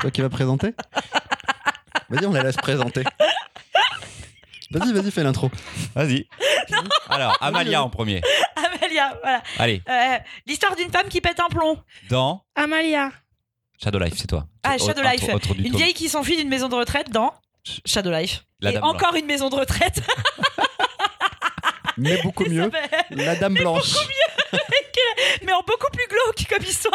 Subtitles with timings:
[0.00, 0.74] Toi qui vas présenter
[2.08, 3.04] Vas-y, on la laisse présenter.
[4.72, 5.50] Vas-y, vas-y, fais l'intro.
[5.94, 6.26] Vas-y.
[7.08, 8.20] Alors, Amalia en premier.
[8.56, 9.42] Amalia, voilà.
[9.58, 11.80] Allez, Euh, L'histoire d'une femme qui pète un plomb.
[12.08, 13.10] dans Amalia.
[13.82, 14.46] Shadow Life, c'est toi.
[14.62, 15.22] Ah, Shadow Life.
[15.32, 17.32] autre- Une vieille qui s'enfuit d'une maison de retraite dans
[17.86, 18.44] Shadow Life.
[18.60, 20.02] La Et Dame encore une maison de retraite.
[21.96, 22.70] Mais beaucoup mieux,
[23.10, 23.94] la Dame Blanche.
[25.44, 26.94] Mais en beaucoup plus glauque comme histoire.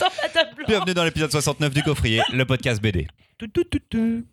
[0.00, 0.66] Dans la Dame Blanche.
[0.68, 3.06] Bienvenue dans l'épisode 69 du Coffrier, le podcast BD.
[3.38, 4.24] Tout, tout, tout, tout.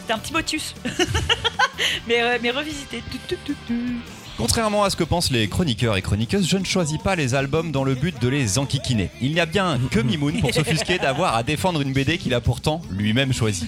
[0.00, 0.74] C'était un petit motus.
[2.06, 3.02] mais, euh, mais revisité.
[3.10, 4.23] Tout, tout, tout, tout.
[4.36, 7.70] Contrairement à ce que pensent les chroniqueurs et chroniqueuses, je ne choisis pas les albums
[7.70, 9.10] dans le but de les enquiquiner.
[9.20, 12.40] Il n'y a bien que Mimoun pour s'offusquer d'avoir à défendre une BD qu'il a
[12.40, 13.66] pourtant lui-même choisie.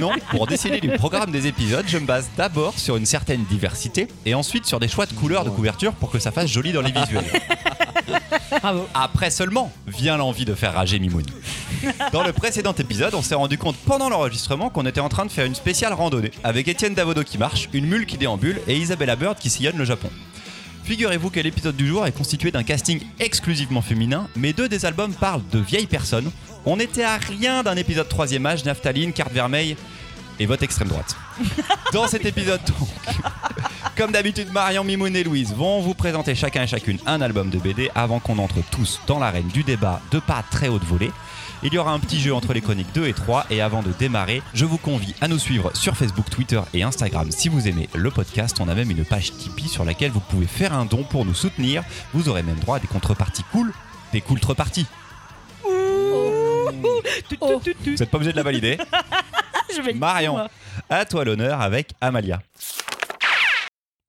[0.00, 4.08] Non, pour décider du programme des épisodes, je me base d'abord sur une certaine diversité
[4.24, 6.82] et ensuite sur des choix de couleurs de couverture pour que ça fasse joli dans
[6.82, 7.24] les visuels.
[8.60, 8.86] Bravo.
[8.94, 11.24] Après seulement vient l'envie de faire rager Mimoun.
[12.12, 15.30] Dans le précédent épisode, on s'est rendu compte pendant l'enregistrement qu'on était en train de
[15.30, 19.16] faire une spéciale randonnée avec Étienne Davodo qui marche, une mule qui déambule et Isabella
[19.16, 20.10] Bird qui sillonne le Japon.
[20.84, 25.12] Figurez-vous que l'épisode du jour est constitué d'un casting exclusivement féminin, mais deux des albums
[25.12, 26.30] parlent de vieilles personnes.
[26.64, 29.76] On était à rien d'un épisode troisième âge, naphtaline, carte vermeille
[30.38, 31.16] et vote extrême droite.
[31.92, 32.88] Dans cet épisode donc,
[33.96, 37.58] comme d'habitude, Marion, Mimoun et Louise vont vous présenter chacun et chacune un album de
[37.58, 41.10] BD avant qu'on entre tous dans l'arène du débat de pas très haute volée.
[41.62, 43.90] Il y aura un petit jeu entre les chroniques 2 et 3 et avant de
[43.98, 47.88] démarrer, je vous convie à nous suivre sur Facebook, Twitter et Instagram si vous aimez
[47.94, 48.58] le podcast.
[48.60, 51.34] On a même une page Tipeee sur laquelle vous pouvez faire un don pour nous
[51.34, 51.82] soutenir.
[52.12, 53.72] Vous aurez même droit à des contreparties cool,
[54.12, 54.86] des contreparties.
[57.30, 57.36] Tout.
[57.40, 58.78] Vous n'êtes pas obligé de la valider.
[59.74, 60.48] Je vais le Marion,
[60.88, 62.40] à toi l'honneur avec Amalia.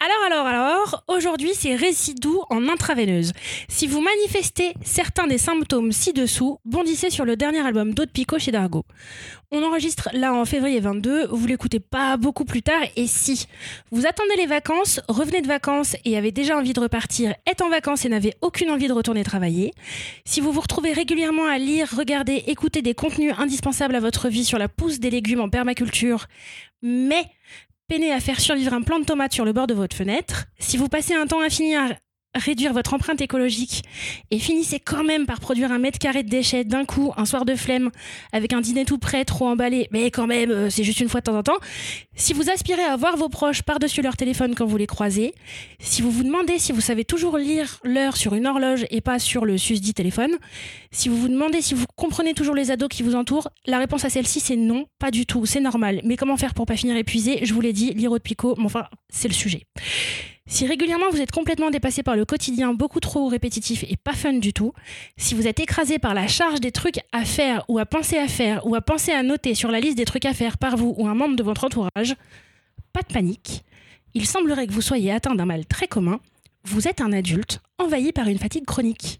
[0.07, 3.33] Alors, alors, alors, aujourd'hui, c'est récit doux en intraveineuse.
[3.67, 8.51] Si vous manifestez certains des symptômes ci-dessous, bondissez sur le dernier album d'Aude Picot chez
[8.51, 8.85] Dargo.
[9.51, 13.47] On enregistre là en février 22, vous l'écoutez pas beaucoup plus tard, et si?
[13.91, 17.69] Vous attendez les vacances, revenez de vacances et avez déjà envie de repartir, êtes en
[17.69, 19.73] vacances et n'avez aucune envie de retourner travailler,
[20.23, 24.45] si vous vous retrouvez régulièrement à lire, regarder, écouter des contenus indispensables à votre vie
[24.45, 26.27] sur la pousse des légumes en permaculture,
[26.81, 27.25] mais
[27.87, 30.75] peinez à faire survivre un plant de tomates sur le bord de votre fenêtre, si
[30.75, 31.97] vous passez un temps infini à
[32.37, 33.83] réduire votre empreinte écologique
[34.31, 37.45] et finissez quand même par produire un mètre carré de déchets d'un coup, un soir
[37.45, 37.91] de flemme,
[38.31, 41.21] avec un dîner tout prêt, trop emballé, mais quand même, euh, c'est juste une fois
[41.21, 41.57] de temps en temps,
[42.15, 45.33] si vous aspirez à voir vos proches par-dessus leur téléphone quand vous les croisez,
[45.79, 49.19] si vous vous demandez si vous savez toujours lire l'heure sur une horloge et pas
[49.19, 50.37] sur le susdit téléphone,
[50.91, 54.05] si vous vous demandez si vous comprenez toujours les ados qui vous entourent, la réponse
[54.05, 56.01] à celle-ci c'est non, pas du tout, c'est normal.
[56.03, 57.39] Mais comment faire pour pas finir épuisé?
[57.43, 59.63] Je vous l'ai dit, lire de Picot, mais enfin, c'est le sujet.
[60.49, 64.33] Si régulièrement vous êtes complètement dépassé par le quotidien beaucoup trop répétitif et pas fun
[64.33, 64.71] du tout,
[65.17, 68.29] si vous êtes écrasé par la charge des trucs à faire ou à penser à
[68.29, 70.95] faire ou à penser à noter sur la liste des trucs à faire par vous
[70.97, 72.15] ou un membre de votre entourage,
[72.93, 73.65] pas de panique.
[74.13, 76.21] Il semblerait que vous soyez atteint d'un mal très commun.
[76.63, 79.19] Vous êtes un adulte envahi par une fatigue chronique.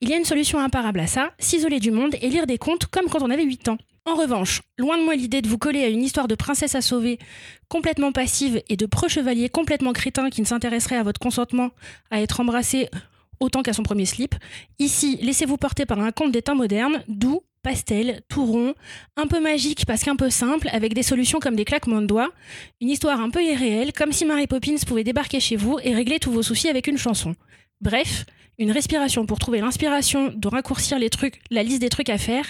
[0.00, 2.86] Il y a une solution imparable à ça, s'isoler du monde et lire des contes
[2.86, 3.78] comme quand on avait 8 ans.
[4.04, 6.80] En revanche, loin de moi l'idée de vous coller à une histoire de princesse à
[6.80, 7.18] sauver
[7.68, 11.70] complètement passive et de preux chevalier complètement crétin qui ne s'intéresserait à votre consentement
[12.10, 12.88] à être embrassé
[13.38, 14.34] autant qu'à son premier slip.
[14.80, 18.74] Ici, laissez-vous porter par un conte des temps modernes, doux, pastel, tout rond,
[19.16, 22.32] un peu magique parce qu'un peu simple, avec des solutions comme des claquements de doigts,
[22.80, 26.18] une histoire un peu irréelle, comme si Mary Poppins pouvait débarquer chez vous et régler
[26.18, 27.36] tous vos soucis avec une chanson.
[27.80, 28.26] Bref,
[28.58, 32.44] une respiration pour trouver l'inspiration de raccourcir les trucs, la liste des trucs à faire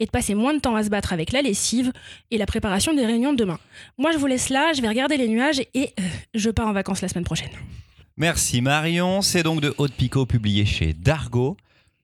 [0.00, 1.92] et de passer moins de temps à se battre avec la lessive
[2.30, 3.58] et la préparation des réunions de demain.
[3.98, 6.02] Moi, je vous laisse là, je vais regarder les nuages et euh,
[6.34, 7.50] je pars en vacances la semaine prochaine.
[8.16, 11.56] Merci Marion, c'est donc de Haute Picot publié chez Dargo.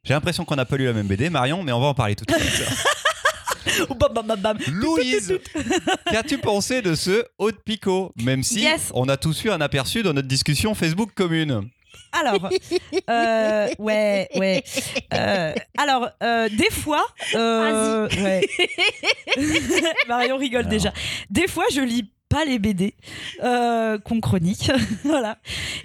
[0.05, 2.15] J'ai l'impression qu'on n'a pas lu la même BD Marion, mais on va en parler
[2.17, 2.69] tout de suite.
[3.91, 4.59] Bam, bam, bam, bam.
[4.73, 5.39] Louise,
[6.11, 8.91] qu'as-tu pensé de ce Haute Picot Même si Yes.
[8.95, 11.69] on a tous eu un aperçu dans notre discussion Facebook commune?
[12.13, 12.51] Alors,
[13.11, 14.65] euh, ouais, ouais.
[15.15, 17.05] Euh, alors, euh, des fois,
[17.35, 18.47] euh, ouais.
[20.09, 20.71] Marion rigole Alors.
[20.71, 20.93] déjà.
[21.31, 22.95] Des fois, je lis pas les BD
[23.43, 24.71] euh, qu'on chronique,
[25.05, 25.39] voilà.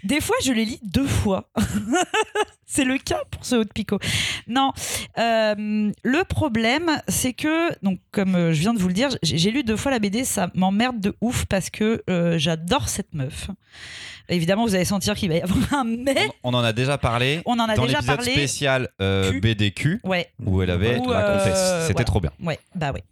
[0.04, 1.50] Des fois, je les lis deux fois.
[2.66, 4.00] c'est le cas pour ce haut de picot.
[4.48, 4.74] Non,
[5.20, 9.52] euh, le problème, c'est que, donc, comme je viens de vous le dire, j'ai j'ai
[9.52, 13.50] lu deux fois la BD, ça m'emmerde de ouf parce que euh, j'adore cette meuf.
[14.30, 16.16] Évidemment, vous allez sentir qu'il va y avoir un mais.
[16.44, 18.32] On en a déjà parlé On en a dans déjà l'épisode parlé.
[18.32, 19.42] spécial euh, Q.
[19.42, 21.82] BDQ Ouais, où elle avait euh.
[21.82, 22.06] C'était voilà.
[22.06, 22.32] trop bien.
[22.42, 23.04] ouais, bah ouais.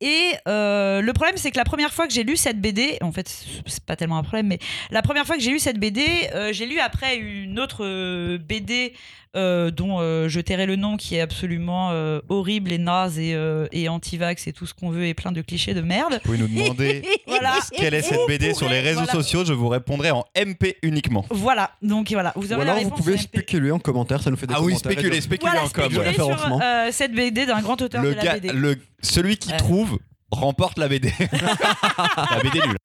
[0.00, 3.10] Et euh, le problème, c'est que la première fois que j'ai lu cette BD, en
[3.12, 3.28] fait,
[3.66, 4.58] c'est pas tellement un problème, mais
[4.90, 6.04] la première fois que j'ai lu cette BD,
[6.34, 8.92] euh, j'ai lu après une autre BD
[9.36, 13.34] euh, dont euh, je tairai le nom, qui est absolument euh, horrible et naze et,
[13.34, 16.14] euh, et anti-vax et tout ce qu'on veut et plein de clichés de merde.
[16.14, 17.54] Vous pouvez nous demander Voilà.
[17.76, 19.12] quelle est cette BD sur les réseaux Voilà.
[19.12, 21.24] sociaux, je vous répondrai en MP uniquement.
[21.30, 24.36] Voilà, donc voilà, vous Ou aurez la alors vous pouvez spéculer en commentaire, ça nous
[24.36, 25.84] fait des Ah oui, spéculer, spéculer Voilà, en com.
[25.84, 26.14] spéculer ouais.
[26.14, 26.60] sur Référencement.
[26.62, 28.52] euh, cette BD d'un grand auteur Le, de la gars, BD.
[28.52, 29.98] le, celui qui trouve
[30.30, 31.12] remporte la BD.
[31.20, 32.76] la BD nulle.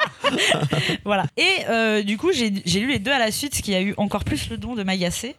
[1.05, 1.25] Voilà.
[1.37, 3.93] Et euh, du coup, j'ai lu les deux à la suite, ce qui a eu
[3.97, 5.35] encore plus le don de m'agacer.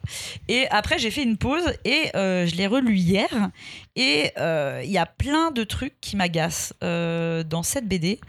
[0.49, 3.51] Et après, j'ai fait une pause et euh, je l'ai relu hier.
[3.97, 8.21] Et euh, il y a plein de trucs qui m'agacent euh, dans cette BD,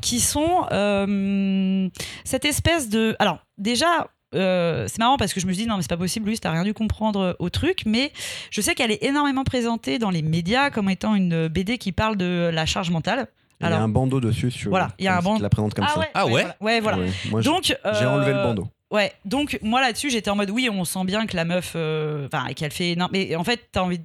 [0.00, 1.88] qui sont euh,
[2.24, 3.16] cette espèce de...
[3.18, 4.08] Alors, déjà...
[4.34, 6.50] euh, c'est marrant parce que je me dis non mais c'est pas possible Louise t'as
[6.50, 8.12] rien dû comprendre au truc mais
[8.50, 12.16] je sais qu'elle est énormément présentée dans les médias comme étant une BD qui parle
[12.16, 13.28] de la charge mentale
[13.60, 14.50] Il y a Alors- un bandeau dessus.
[14.50, 15.42] sur- Voilà, il y a un bandeau.
[15.42, 16.04] la présente comme ça.
[16.12, 18.68] Ah ouais ouais voilà Ouais, Moi, j'ai donc j'ai enlevé le euh, bandeau.
[18.92, 22.28] Ouais, donc moi là-dessus, j'étais en mode oui, on sent bien que la meuf, euh,
[22.32, 22.94] enfin, qu'elle fait.
[22.94, 23.98] Non, mais en fait, t'as envie.
[23.98, 24.04] de-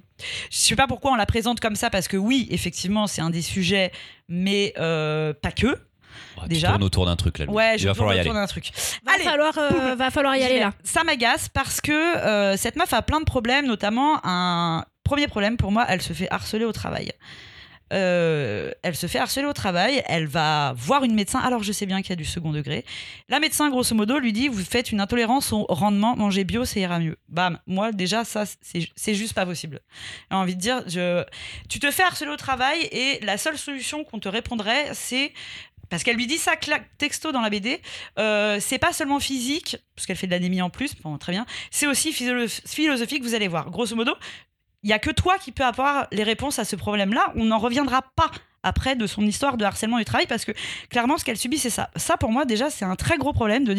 [0.50, 3.30] Je sais pas pourquoi on la présente comme ça, parce que oui, effectivement, c'est un
[3.30, 3.92] des sujets,
[4.28, 5.78] mais euh, pas que.
[6.46, 6.68] Déjà.
[6.68, 7.46] Tu tournes autour d'un truc là.
[7.46, 8.28] Ouais, Il je va tourne falloir y aller.
[8.28, 8.70] autour d'un truc.
[9.04, 9.24] Va Allez.
[9.24, 10.72] falloir, euh, va falloir y aller là.
[10.84, 15.56] Ça m'agace parce que euh, cette meuf a plein de problèmes, notamment un premier problème
[15.56, 17.12] pour moi, elle se fait harceler au travail.
[17.92, 21.84] Euh, elle se fait harceler au travail, elle va voir une médecin, alors je sais
[21.84, 22.86] bien qu'il y a du second degré.
[23.28, 26.80] La médecin, grosso modo, lui dit Vous faites une intolérance au rendement, mangez bio, ça
[26.80, 27.18] ira mieux.
[27.28, 29.80] Bam, moi déjà, ça, c'est c'est juste pas possible.
[30.30, 31.22] J'ai envie de dire je...
[31.68, 35.34] Tu te fais harceler au travail et la seule solution qu'on te répondrait, c'est.
[35.92, 37.82] Parce qu'elle lui dit ça claque texto dans la BD,
[38.18, 41.44] euh, c'est pas seulement physique, parce qu'elle fait de l'anémie en plus, bon, très bien,
[41.70, 43.70] c'est aussi philosophique, vous allez voir.
[43.70, 44.14] Grosso modo,
[44.82, 47.34] il y a que toi qui peux avoir les réponses à ce problème-là.
[47.36, 48.30] On n'en reviendra pas
[48.62, 50.52] après de son histoire de harcèlement du travail parce que
[50.88, 51.90] clairement ce qu'elle subit c'est ça.
[51.96, 53.76] Ça pour moi déjà c'est un très gros problème de,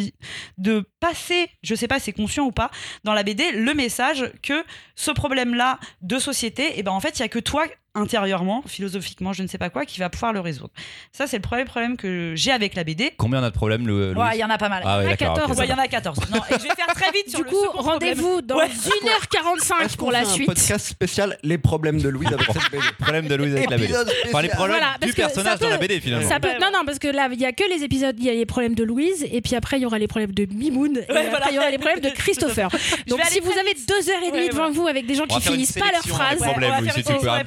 [0.60, 2.70] de passer, je sais pas si c'est conscient ou pas,
[3.04, 4.64] dans la BD le message que
[4.96, 9.34] ce problème-là de société, et ben en fait il y a que toi intérieurement, philosophiquement,
[9.34, 10.70] je ne sais pas quoi, qui va pouvoir le résoudre.
[11.12, 13.12] Ça c'est le premier problème que j'ai avec la BD.
[13.18, 14.82] Combien on a de problèmes, Ouais, il y en a pas mal.
[14.86, 15.36] Ah ouais, Il y en a d'accord.
[15.36, 16.18] 14, ok, Ouais, il y en a 14.
[16.32, 17.94] Non, et je vais faire très vite sur Du le coup, second problème.
[18.20, 18.68] rendez-vous dans Ouais.
[18.68, 20.48] 1h45 Est-ce qu'on pour la fait un suite.
[20.48, 22.92] podcast spécial Les problèmes de Louise avec cette BD va.
[23.00, 23.94] Problème de Louise avec la BD.
[24.28, 26.28] Enfin, les problèmes Voilà, du personnage dans peut- la BD finalement.
[26.30, 28.26] Ça peut- Ouais, non, non, parce que là, il y a que les épisodes, il
[28.26, 30.46] y a les problèmes de Louise, et puis après, il y aura les problèmes de
[30.54, 32.70] Mimoun, et après, il y aura les problèmes de Christopher.
[33.08, 33.88] Donc, si vous avez vite.
[33.88, 34.74] deux heures et demie Ouais, devant voilà.
[34.74, 37.44] vous avec des gens qui finissent pas leurs phrases, problèmes, si tu peux, un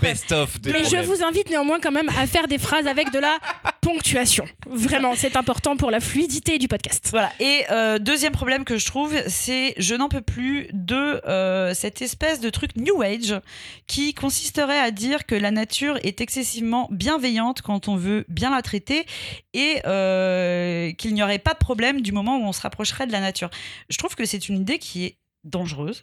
[0.61, 3.39] des Mais je vous invite néanmoins quand même à faire des phrases avec de la
[3.81, 4.45] ponctuation.
[4.67, 7.09] Vraiment, c'est important pour la fluidité du podcast.
[7.11, 7.33] Voilà.
[7.39, 12.03] Et euh, deuxième problème que je trouve, c'est je n'en peux plus de euh, cette
[12.03, 13.41] espèce de truc New Age
[13.87, 18.63] qui consisterait à dire que la nature est excessivement bienveillante quand on veut bien la
[18.63, 19.07] traiter
[19.55, 23.13] et euh, qu'il n'y aurait pas de problème du moment où on se rapprocherait de
[23.13, 23.51] la nature.
[23.89, 26.03] Je trouve que c'est une idée qui est dangereuse.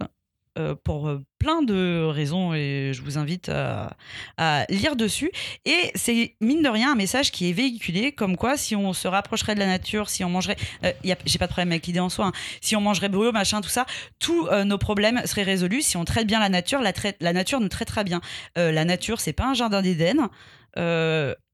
[0.60, 3.96] Euh, pour euh, plein de raisons et je vous invite à,
[4.70, 5.32] lire dessus
[5.66, 9.08] et c'est mine de rien un message qui est véhiculé comme quoi si on se
[9.08, 10.92] rapprocherait de la nature si on mangerait euh,
[11.26, 12.28] j'ai pas de problème avec l'idée en soi.
[12.28, 12.32] hein.
[12.62, 13.88] Si on mangerait bio, machin, tout ça,
[14.20, 15.82] tous nos problèmes seraient résolus.
[15.82, 18.22] Si on traite bien la nature, la, la nature nous traitera bien.
[18.56, 20.30] La nature, c'est pas un jardin d'Éden.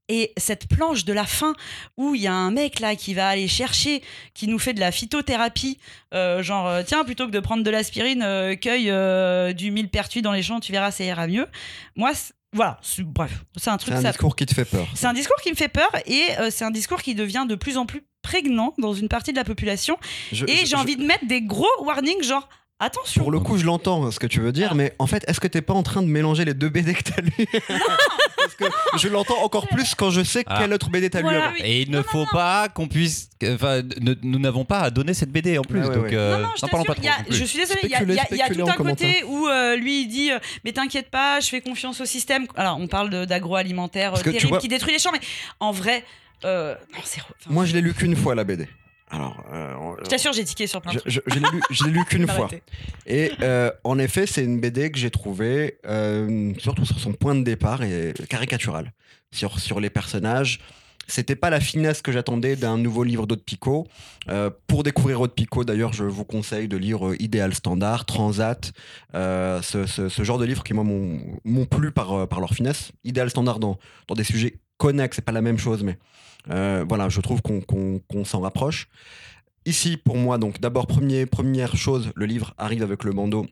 [0.10, 1.54] Et cette planche de la fin
[1.98, 4.02] où il y a un mec là qui va aller chercher,
[4.34, 5.78] qui nous fait de la phytothérapie,
[6.14, 10.22] euh, genre euh, tiens plutôt que de prendre de l'aspirine, euh, cueille euh, du millepertuis
[10.22, 11.48] dans les champs, tu verras ça ira mieux.
[11.96, 12.12] Moi,
[12.52, 13.94] voilà, bref, c'est un truc.
[13.94, 14.88] C'est un ça- discours qui te fait peur.
[14.96, 17.78] c'est un discours qui me fait peur et c'est un discours qui devient de plus
[17.78, 19.98] en plus prégnant dans une partie de la population.
[20.32, 23.22] Je- Et j'ai je- envie de mettre des gros warnings, genre attention.
[23.22, 24.76] Pour le coup, je l'entends ce que tu veux dire, Ah.
[24.76, 27.04] mais en fait, est-ce que t'es pas en train de mélanger les deux BD que
[27.04, 27.32] t'as lu?
[28.38, 28.66] Parce que
[28.98, 30.58] je l'entends encore plus quand je sais Ah.
[30.60, 31.46] quelle autre BD t'as lu Voilà.
[31.48, 31.54] avant.
[31.56, 31.62] oui.
[31.64, 33.30] Et il ne faut pas qu'on puisse.
[33.44, 35.82] Enfin, ne- nous n'avons pas à donner cette BD en plus.
[35.82, 36.16] Ouais, ouais, donc, ouais.
[36.16, 37.04] euh, Non, non, je n'en parlons pas t'assure, trop.
[37.04, 37.36] il y a- non plus.
[37.36, 38.72] je suis désolée, il y a, il y a- il y a Spéculez tout en
[38.72, 42.06] un côté où euh, lui il dit euh, Mais t'inquiète pas, je fais confiance au
[42.06, 42.48] système.
[42.56, 45.12] Alors, on parle de- d'agroalimentaire euh, Parce que tu terrible vois- qui détruit les champs,
[45.12, 45.22] mais
[45.60, 46.04] en vrai,
[46.46, 47.22] euh, non, c'est.
[47.22, 48.68] enfin, Moi, je l'ai lu qu'une fois la BD.
[49.12, 49.74] Alors, euh,
[50.04, 51.34] je t'assure, j'ai tiqué sur plein de je, trucs.
[51.34, 51.40] je-
[51.86, 52.48] l'ai lu, lu qu'une fois.
[53.08, 57.34] Et euh, en effet, c'est une BD que j'ai trouvée, euh, surtout sur son point
[57.36, 58.94] de départ, et caricatural.
[59.32, 60.60] Sur, sur les personnages.
[61.08, 63.88] C'était pas la finesse que j'attendais d'un nouveau livre d'Aude Picot.
[64.30, 68.72] Euh, pour découvrir Aude Picot, d'ailleurs, je vous conseille de lire euh, Idéal Standard, Transat,
[69.16, 72.92] euh, ce, ce- ce genre de livres qui, moi, m'ont plu par, par leur finesse.
[73.04, 76.00] Idéal Standard dans, dans des sujets connexes, c'est pas la même chose, mais
[76.50, 78.88] euh, voilà, je trouve qu'on s'en rapproche.
[79.66, 83.46] Ici, pour moi, donc d'abord, première chose, le livre arrive avec le bandeau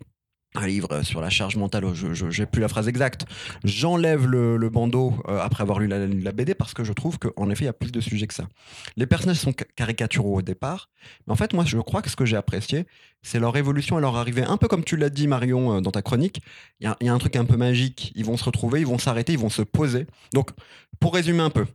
[0.55, 3.25] un livre sur la charge mentale, oh, je n'ai plus la phrase exacte,
[3.63, 7.63] j'enlève le, bandeau euh, après avoir lu la, BD parce que je trouve qu'en effet,
[7.63, 8.47] il y a plus de sujets que ça.
[8.95, 10.89] Les personnages sont ca- caricaturaux au départ,
[11.25, 12.85] mais en fait, moi, je crois que ce que j'ai apprécié,
[13.21, 14.43] c'est leur évolution et leur arrivée.
[14.43, 16.41] Un peu comme tu l'as dit, Marion, euh, dans ta chronique,
[16.79, 18.11] il y, y a un truc un peu magique.
[18.15, 20.07] Ils vont se retrouver, ils vont s'arrêter, ils vont se poser.
[20.33, 20.51] Donc,
[20.99, 21.65] pour résumer un peu,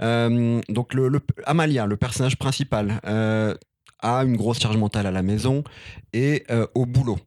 [0.00, 3.54] euh, donc le, Amalia, le personnage principal, euh,
[4.00, 5.64] a une grosse charge mentale à la maison
[6.12, 7.18] et euh, au boulot.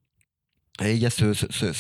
[0.82, 1.10] Et il y a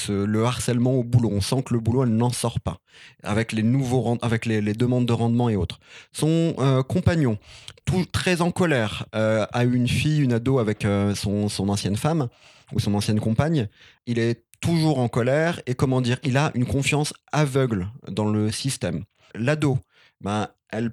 [0.10, 1.30] le harcèlement au boulot.
[1.32, 2.80] On sent que le boulot, elle n'en sort pas.
[3.24, 5.80] Avec les demandes de rendement et autres.
[6.12, 7.38] Son compagnon,
[8.12, 10.86] très en colère, a une fille, une ado avec
[11.16, 12.28] son, son ancienne femme
[12.74, 13.70] ou son ancienne compagne.
[14.06, 18.52] Il est toujours en colère et comment dire, il a une confiance aveugle dans le
[18.52, 19.06] système.
[19.36, 19.80] L'ado,
[20.22, 20.92] ben, elle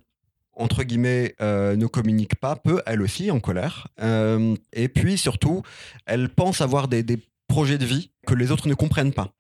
[0.56, 3.88] entre guillemets, euh, ne communique pas, peut elle aussi en colère.
[4.00, 5.62] Euh, et puis surtout,
[6.06, 7.04] elle pense avoir des,
[7.48, 9.32] projets de vie que les autres ne comprennent pas.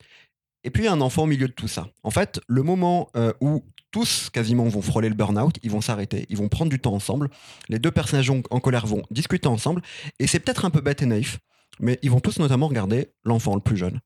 [0.62, 1.88] Et puis un enfant au milieu de tout ça.
[2.04, 6.24] En fait, le moment euh, où tous quasiment vont frôler le burn-out, ils vont s'arrêter,
[6.28, 7.30] ils vont prendre du temps ensemble.
[7.68, 9.82] Les deux personnages en colère vont discuter ensemble.
[10.20, 11.40] Et c'est peut-être un peu bête et naïf,
[11.80, 14.00] mais ils vont tous notamment regarder l'enfant le plus jeune.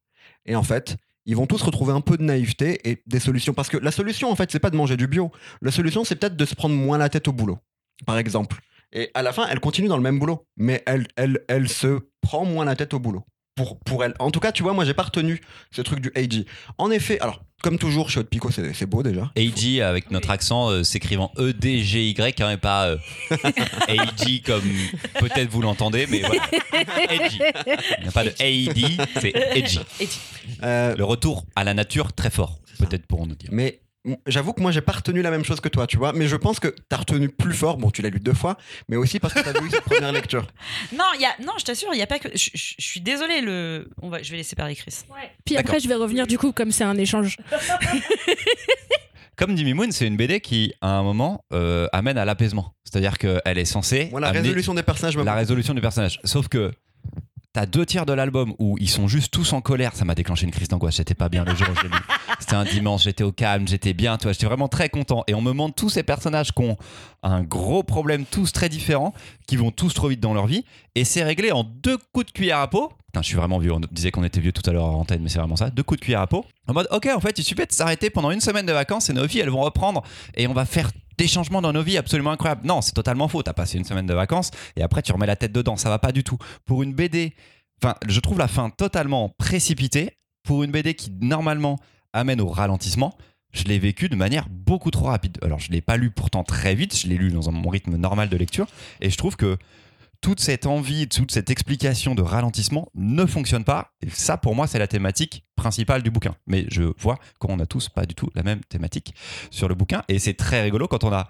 [0.47, 0.97] Et en fait,
[1.27, 3.53] ils vont tous retrouver un peu de naïveté et des solutions.
[3.53, 5.31] Parce que la solution, en fait, c'est pas de manger du bio.
[5.62, 7.59] La solution, c'est peut-être de se prendre moins la tête au boulot,
[8.07, 8.59] par exemple.
[8.93, 12.00] Et à la fin, elle continue dans le même boulot, mais elle, elle, elle se
[12.21, 13.25] prend moins la tête au boulot.
[13.61, 14.14] Pour, pour elle.
[14.21, 15.38] En tout cas, tu vois, moi, j'ai pas retenu
[15.71, 16.47] ce truc du AG.
[16.79, 19.31] En effet, alors, comme toujours, chez Pico, c'est beau déjà.
[19.37, 22.97] AG avec notre accent euh, s'écrivant E-D-G-Y, quand même pas euh,
[23.88, 24.62] AG comme
[25.19, 26.43] peut-être vous l'entendez, mais voilà.
[27.11, 27.33] AG.
[27.99, 29.81] Il n'y a pas de AED, c'est AG.
[30.62, 33.50] Euh, Le retour à la nature très fort, peut-être pour nous dire.
[33.52, 33.81] mais
[34.26, 36.12] j'avoue que moi, j'ai pas retenu la même chose que toi, tu vois.
[36.12, 37.76] Mais je pense que t'as retenu plus fort.
[37.76, 38.57] Bon, tu l'as lu deux fois,
[38.88, 40.47] mais aussi parce que t'as vu cette première lecture.
[40.92, 42.28] Non, il y a, non, je t'assure, il y a pas que.
[42.35, 43.88] Je, je- je suis désolée, le.
[44.02, 45.00] On va, je vais laisser parler Chris.
[45.45, 47.37] Puis après, je vais revenir du coup, comme c'est un échange.
[49.37, 52.75] Comme dit Mimoun, c'est une BD qui, à un moment, euh, amène à l'apaisement.
[52.85, 56.21] C'est-à-dire qu'elle est censée Moi, la amener résolution des personnages la résolution du personnage.
[56.25, 56.73] Sauf que
[57.52, 59.95] t'as deux tiers de l'album où ils sont juste tous en colère.
[59.95, 60.97] Ça m'a déclenché une crise d'angoisse.
[60.97, 61.95] J'étais pas bien le jour où je l'ai lu.
[62.40, 65.25] C'était un dimanche, j'étais au calme, j'étais bien, tu vois, j'étais vraiment très content.
[65.26, 66.78] Et on me montre tous ces personnages qui ont
[67.23, 69.12] un gros problème, tous très différents,
[69.47, 70.64] qui vont tous trop vite dans leur vie.
[70.95, 72.92] Et c'est réglé en deux coups de cuillère à peau.
[73.07, 73.73] Putain, je suis vraiment vieux.
[73.73, 75.71] On disait qu'on était vieux tout à l'heure en antenne, mais c'est vraiment ça.
[75.71, 76.45] Deux coups de cuillère à peau.
[76.69, 79.12] En mode, ok, en fait, il suffit de s'arrêter pendant une semaine de vacances et
[79.12, 80.02] nos vies, elles vont reprendre
[80.37, 80.90] et on va faire
[81.21, 82.67] des changements dans nos vies absolument incroyables.
[82.67, 83.43] Non, c'est totalement faux.
[83.43, 85.77] T'as passé une semaine de vacances et après tu remets la tête dedans.
[85.77, 86.39] Ça va pas du tout.
[86.65, 87.35] Pour une BD,
[87.83, 90.17] enfin, je trouve la fin totalement précipitée.
[90.45, 91.79] Pour une BD qui normalement
[92.15, 93.19] amène au ralentissement,
[93.53, 95.37] je l'ai vécu de manière beaucoup trop rapide.
[95.43, 96.97] Alors, je l'ai pas lu pourtant très vite.
[96.97, 98.67] Je l'ai lu dans mon rythme normal de lecture
[99.03, 99.59] et je trouve que
[100.21, 103.93] toute cette envie, toute cette explication de ralentissement ne fonctionne pas.
[104.03, 106.35] Et ça, pour moi, c'est la thématique principale du bouquin.
[106.47, 109.15] Mais je vois qu'on n'a tous pas du tout la même thématique
[109.50, 110.03] sur le bouquin.
[110.09, 111.29] Et c'est très rigolo quand on a.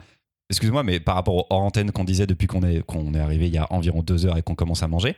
[0.49, 3.47] Excuse-moi, mais par rapport au hors antenne qu'on disait depuis qu'on est, qu'on est arrivé
[3.47, 5.15] il y a environ deux heures et qu'on commence à manger,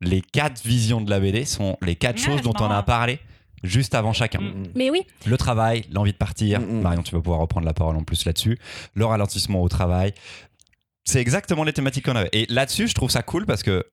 [0.00, 3.18] les quatre visions de la BD sont les quatre Ouais, choses dont on a parlé
[3.62, 4.40] juste avant chacun.
[4.40, 4.68] Mm.
[4.74, 6.60] Mais oui, Le travail, l'envie de partir.
[6.60, 6.80] Mm, mm.
[6.80, 8.58] Marion, tu vas pouvoir reprendre la parole en plus là-dessus.
[8.94, 10.12] Le ralentissement au travail.
[11.04, 12.30] C'est exactement les thématiques qu'on avait.
[12.32, 13.84] Et là-dessus, je trouve ça cool parce que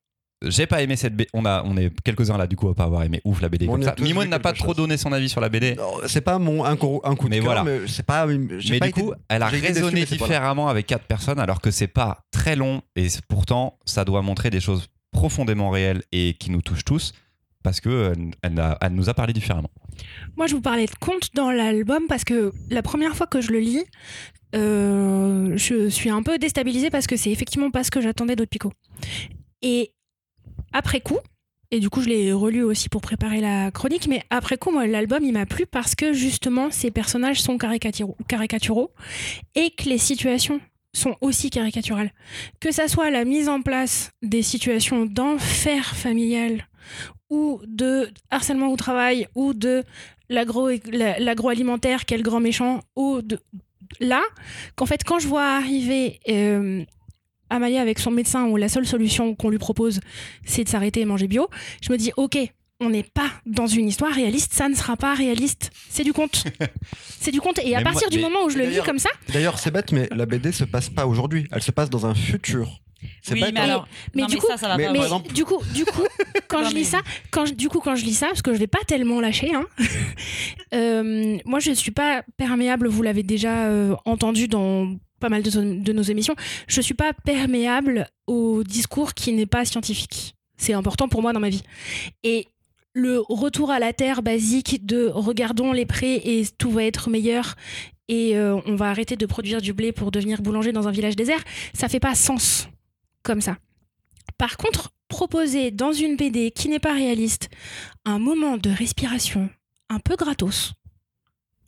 [0.46, 1.30] j'ai pas aimé cette BD.
[1.34, 3.68] On, a, on est quelques-uns là, du coup, à pas avoir aimé ouf la BD
[3.68, 3.96] On comme a ça.
[4.00, 5.76] Mimoun n'a pas trop donné son avis sur la BD.
[6.08, 7.64] C'est pas mon un, coup- un coup de Mais cœur, voilà.
[7.64, 8.26] mais c'est pas.
[8.26, 8.38] Mais
[8.80, 11.88] pas du été- coup, elle a déçu, raisonné différemment avec quatre personnes alors que c'est
[11.88, 16.62] pas très long et pourtant ça doit montrer des choses profondément réelles et qui nous
[16.62, 17.12] touchent tous
[17.64, 19.72] parce que elle, elle a- elle nous a parlé différemment.
[20.38, 23.52] moi je vous parlais de contes dans l'album parce que la première fois que je
[23.52, 23.84] le lis,
[24.56, 28.50] euh, je suis un peu déstabilisée parce que c'est effectivement pas ce que j'attendais d'autres
[28.50, 28.72] Pico.
[29.62, 29.92] Et
[30.74, 31.20] après coup,
[31.72, 34.88] et du coup je l'ai relu aussi pour préparer la chronique, mais après coup, moi
[34.88, 38.92] l'album il m'a plu parce que justement ces personnages sont caricaturaux,
[39.56, 40.60] et que les situations
[40.96, 42.12] sont aussi caricaturales.
[42.60, 46.68] Que ça soit la mise en place des situations d'enfer familial
[47.30, 49.84] ou de harcèlement au travail ou de
[50.30, 53.40] l'agro la- l'agroalimentaire quel grand méchant ou de
[54.00, 54.22] là
[54.76, 56.84] qu'en fait quand je vois arriver euh,
[57.50, 60.00] Amalia avec son médecin où la seule solution qu'on lui propose
[60.46, 61.50] c'est de s'arrêter et manger bio
[61.82, 62.38] je me dis ok
[62.82, 66.46] on n'est pas dans une histoire réaliste ça ne sera pas réaliste c'est du conte
[67.20, 69.00] c'est du conte et à partir moi- du moment où je le lis D'ailleurs- comme
[69.00, 71.46] ça D'ailleurs, c'est bête, mais la BD se passe pas aujourd'hui.
[71.52, 72.80] Elle se passe dans un futur.
[73.22, 73.64] C'est Oui, mais hein.
[73.64, 73.88] alors.
[74.16, 74.90] mais non, du mais coup- ça, ça va mais- pas.
[74.92, 76.04] par mais exemple- du coup du coup
[76.48, 77.02] quand Non, je mais- lis ça
[77.32, 79.54] quand je- du coup quand je lis ça parce que je vais pas tellement lâcher
[79.54, 79.66] hein,
[80.74, 85.50] euh, moi je suis pas perméable vous l'avez déjà euh, entendu dans pas mal de,
[85.82, 86.36] de nos émissions
[86.68, 91.40] je suis pas perméable au discours qui n'est pas scientifique c'est important pour moi dans
[91.40, 91.64] ma vie
[92.24, 92.48] et
[92.94, 97.56] le retour à la terre basique de regardons les prés et tout va être meilleur
[98.08, 101.16] et euh, on va arrêter de produire du blé pour devenir boulanger dans un village
[101.16, 101.44] désert,
[101.76, 102.68] ça fait pas sens
[103.24, 103.58] comme ça.
[104.38, 107.50] Par contre, proposer dans une BD qui n'est pas réaliste
[108.06, 109.50] un moment de respiration
[109.90, 110.74] un peu gratos,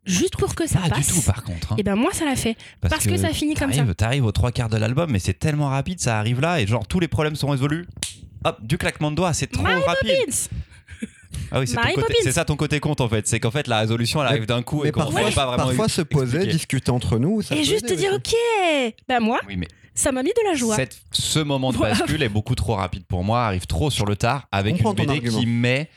[0.05, 1.74] juste pour que ça Pas passe, du tout, par contre.
[1.74, 1.75] hein.
[1.79, 2.55] et ben moi ça l'a fait.
[2.81, 3.84] Parce que ça finit comme ça.
[3.96, 6.88] t'arrives- aux trois quarts de l'album, mais c'est tellement rapide, ça arrive là, et genre
[6.88, 7.88] tous les problèmes sont résolus.
[8.43, 10.10] Hop, du claquement de doigts, c'est trop Mary rapide.
[10.25, 11.08] Poppins
[11.51, 11.67] Ah oui,
[12.24, 13.27] c'est ça ton côté compte en fait.
[13.27, 15.65] C'est qu'en fait la résolution elle arrive d'un coup et Mais qu'on parfois, pas vraiment
[15.67, 17.41] parfois se poser, discuter entre nous.
[17.41, 18.36] ça Et juste te dire aussi.
[18.88, 19.67] ok, ben moi Oui, mais
[20.01, 20.75] ça m'a mis de la joie.
[20.75, 21.96] cette- ce moment de Voilà.
[21.96, 25.22] bascule est beaucoup trop rapide pour moi, arrive trop sur le tard avec une BD
[25.22, 25.89] qui met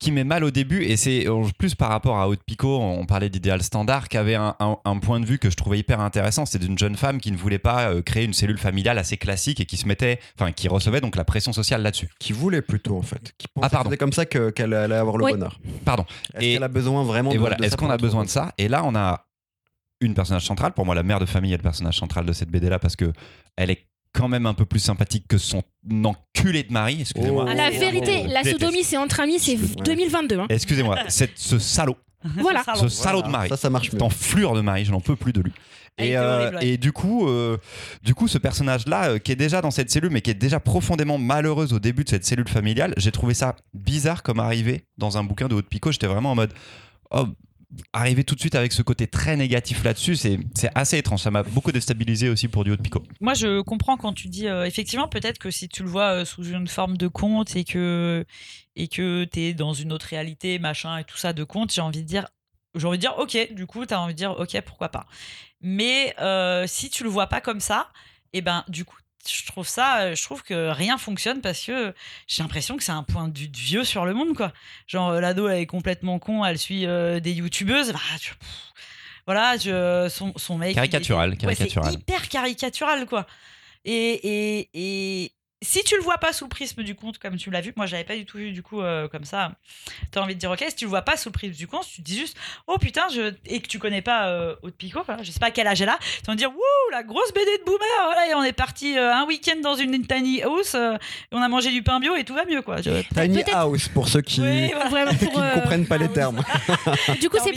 [0.00, 1.26] qui met mal au début et c'est
[1.58, 4.98] plus par rapport à Haute Picot, on parlait d'idéal standard, qui avait un, un- un
[5.00, 7.58] point de vue que je trouvais hyper intéressant, c'est d'une jeune femme qui ne voulait
[7.58, 11.00] pas euh, créer une cellule familiale assez classique et qui se mettait, enfin qui recevait
[11.00, 12.08] donc la pression sociale là-dessus.
[12.20, 13.34] Qui voulait plutôt, en fait.
[13.38, 13.90] Qui pensait Ah, pardon.
[13.90, 15.32] que c'était comme ça que- qu'elle allait avoir le Oui.
[15.32, 15.58] bonheur.
[15.84, 16.04] Pardon.
[16.34, 18.52] Est-ce Et- qu'elle a besoin vraiment Et de voilà, est-ce qu'on a besoin de ça?
[18.56, 19.24] Et là, on a
[20.00, 20.72] une personnage centrale.
[20.72, 22.96] Pour moi, la mère de famille est le personnage central de cette BD là parce
[22.96, 23.12] que
[23.56, 25.62] elle est quand même un peu plus sympathique que son
[26.04, 26.98] enculé de mari.
[27.02, 27.46] Excusez-moi.
[27.48, 27.52] Oh.
[27.54, 29.82] La Oh, vérité, oh, la sodomie c'est entre amis, c'est Ouais.
[29.84, 30.38] 2022.
[30.40, 30.46] hein.
[30.48, 31.96] Excusez-moi, cette- ce salaud,
[32.36, 32.64] Voilà.
[32.74, 33.92] ce salaud de mari, Ça, ça marche mieux.
[33.92, 35.52] cette enflure de mari, je n'en peux plus de lui.
[36.00, 36.66] Ah, Et, euh, horrible, ouais.
[36.68, 37.58] et du coup, euh,
[38.04, 40.60] du coup, ce personnage-là, euh, qui est déjà dans cette cellule, mais qui est déjà
[40.60, 45.18] profondément malheureuse au début de cette cellule familiale, j'ai trouvé ça bizarre comme arrivé dans
[45.18, 45.90] un bouquin de Haute Picot.
[45.90, 46.54] J'étais vraiment en mode,
[47.10, 47.26] oh,
[47.92, 50.38] arriver tout de suite avec ce côté très négatif là-dessus, c'est
[50.74, 51.20] assez étrange.
[51.20, 53.02] Ça m'a beaucoup déstabilisé aussi pour du Haute Picot.
[53.20, 56.24] Moi, je comprends quand tu dis, euh, effectivement, peut-être que si tu le vois euh,
[56.24, 58.24] sous une forme de conte et que
[58.76, 62.02] et que t'es dans une autre réalité, machin et tout ça de conte, j'ai envie
[62.02, 62.28] de dire,
[62.74, 65.06] j'ai envie de dire, ok, du coup, t'as envie de dire, ok, pourquoi pas.
[65.60, 67.88] Mais euh, si tu le vois pas comme ça,
[68.32, 68.96] et ben, du coup,
[69.32, 71.94] je trouve ça, euh, je trouve que rien fonctionne parce que
[72.26, 74.52] j'ai l'impression que c'est un point de vieux sur le monde, quoi.
[74.86, 77.92] Genre, euh, l'ado, elle est complètement con, elle suit euh, des youtubeuses.
[77.92, 78.34] Bah, tu-
[79.26, 80.70] voilà, je- son, son mec.
[80.70, 81.92] il Caricatural, Ouais, caricatural.
[81.92, 83.26] hyper caricatural, quoi.
[83.84, 83.92] Et,
[84.62, 87.60] et, et si tu le vois pas sous le prisme du conte, comme tu l'as
[87.60, 89.52] vu, moi j'avais pas du tout vu du coup euh, comme ça,
[90.10, 91.86] t'as envie de dire ok, si tu le vois pas sous le prisme du conte,
[91.86, 93.32] tu te dis juste oh putain, je...
[93.46, 95.98] et que tu connais pas euh, Haute Picot, je sais pas quel âge elle a,
[96.00, 99.12] tu vas dire wouh, la grosse BD de boomer, voilà, et on est parti euh,
[99.14, 102.24] un week-end dans une tiny house, euh, et on a mangé du pain bio et
[102.24, 102.80] tout va mieux quoi.
[102.80, 104.88] Je- Tiny House, pour ceux qui Oui, voilà.
[104.88, 106.42] Vraiment qui pour, ne comprennent pas les termes.
[107.20, 107.52] Du coup, c'est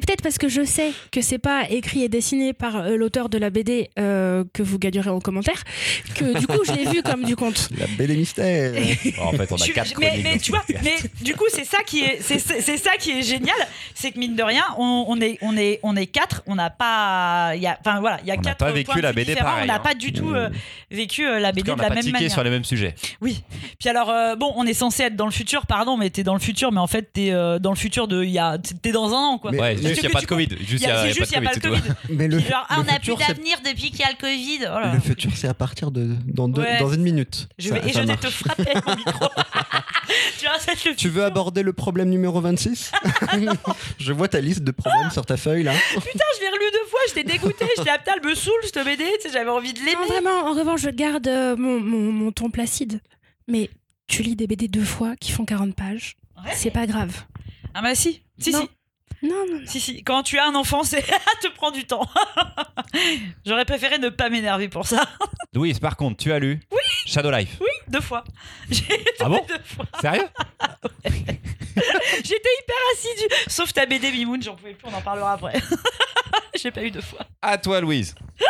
[0.00, 3.38] peut-être parce que je sais que c'est pas écrit et dessiné par euh, l'auteur de
[3.38, 5.62] la BD euh, que vous gagnerez en commentaire
[6.14, 7.68] que du coup je l'ai vu comme du conte.
[7.78, 8.72] La belle et mystère.
[9.20, 11.64] en fait, on a Je- quatre mais, chroniques mais tu vois, mais du coup c'est
[11.64, 12.38] ça qui est c'est
[12.78, 13.56] ça qui est génial,
[13.94, 16.70] c'est que mine de rien on, on est on est on est quatre, on n'a
[16.70, 18.96] pas il y a enfin voilà il y a On n'a quatre pas vécu points
[18.96, 19.78] de la BD pareil, on n'a hein.
[19.80, 20.48] pas du tout euh,
[20.90, 22.30] vécu euh, la BD cas, on de n'a la pas même manière.
[22.30, 22.94] sur les mêmes sujets.
[23.20, 23.42] Oui.
[23.78, 26.34] Puis alors euh, bon on est censé être dans le futur pardon mais t'es dans
[26.34, 28.92] le futur mais en fait t'es euh, dans le futur de il y a t'es
[28.92, 29.50] dans un an quoi.
[29.52, 30.48] Mais- ouais, juste il n'y a pas de Covid.
[30.60, 31.60] Juste Il y a- a pas tout.
[31.68, 31.82] Covid.
[32.10, 34.68] Mais le, Genre, ah, on n'a plus d'avenir depuis qu'il y a le Covid.
[34.74, 36.46] Oh le futur, c'est à partir de dans
[36.92, 37.15] une minute.
[37.58, 39.26] Je Ça- et ça je vais te frapper avec mon micro.
[40.38, 42.92] tu vois, c'est le Tu veux aborder le problème numéro 26
[43.98, 45.72] Je vois ta liste de problèmes sur ta feuille là.
[45.94, 49.04] Putain, je l'ai relu deux fois, j'étais dégoûtée, j'étais putain, elle me saoule, cette BD,
[49.20, 50.06] tu sais, j'avais envie de Non, l'aimer.
[50.08, 53.00] vraiment, en revanche, je garde euh, mon, mon, mon ton placide.
[53.48, 53.70] Mais
[54.08, 56.52] tu lis des BD deux fois qui font 40 pages, Ouais.
[56.54, 57.24] c'est pas grave.
[57.74, 58.60] Ah bah si, si, Non.
[58.60, 59.66] si, Non, non, non.
[59.66, 60.02] si, si.
[60.04, 61.02] Quand tu as un enfant, c'est
[61.42, 62.06] te prend du temps.
[63.44, 65.02] J'aurais préféré ne pas m'énerver pour ça.
[65.54, 66.60] Louise, par contre, tu as lu
[67.06, 67.56] Shadow Life.
[67.60, 68.24] Oui, deux fois.
[68.70, 68.84] J'ai
[69.20, 69.86] Ah bon deux fois.
[70.00, 70.26] Sérieux
[71.04, 73.34] J'étais hyper assidue.
[73.46, 75.54] Sauf ta BD Mimoun, j'en pouvais plus, on en parlera après.
[76.60, 77.20] J'ai pas eu deux fois.
[77.40, 78.14] À toi, Louise.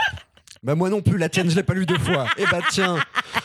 [0.63, 2.27] Bah moi non plus, la tienne, je l'ai pas lu deux fois.
[2.39, 2.99] Et bah tiens,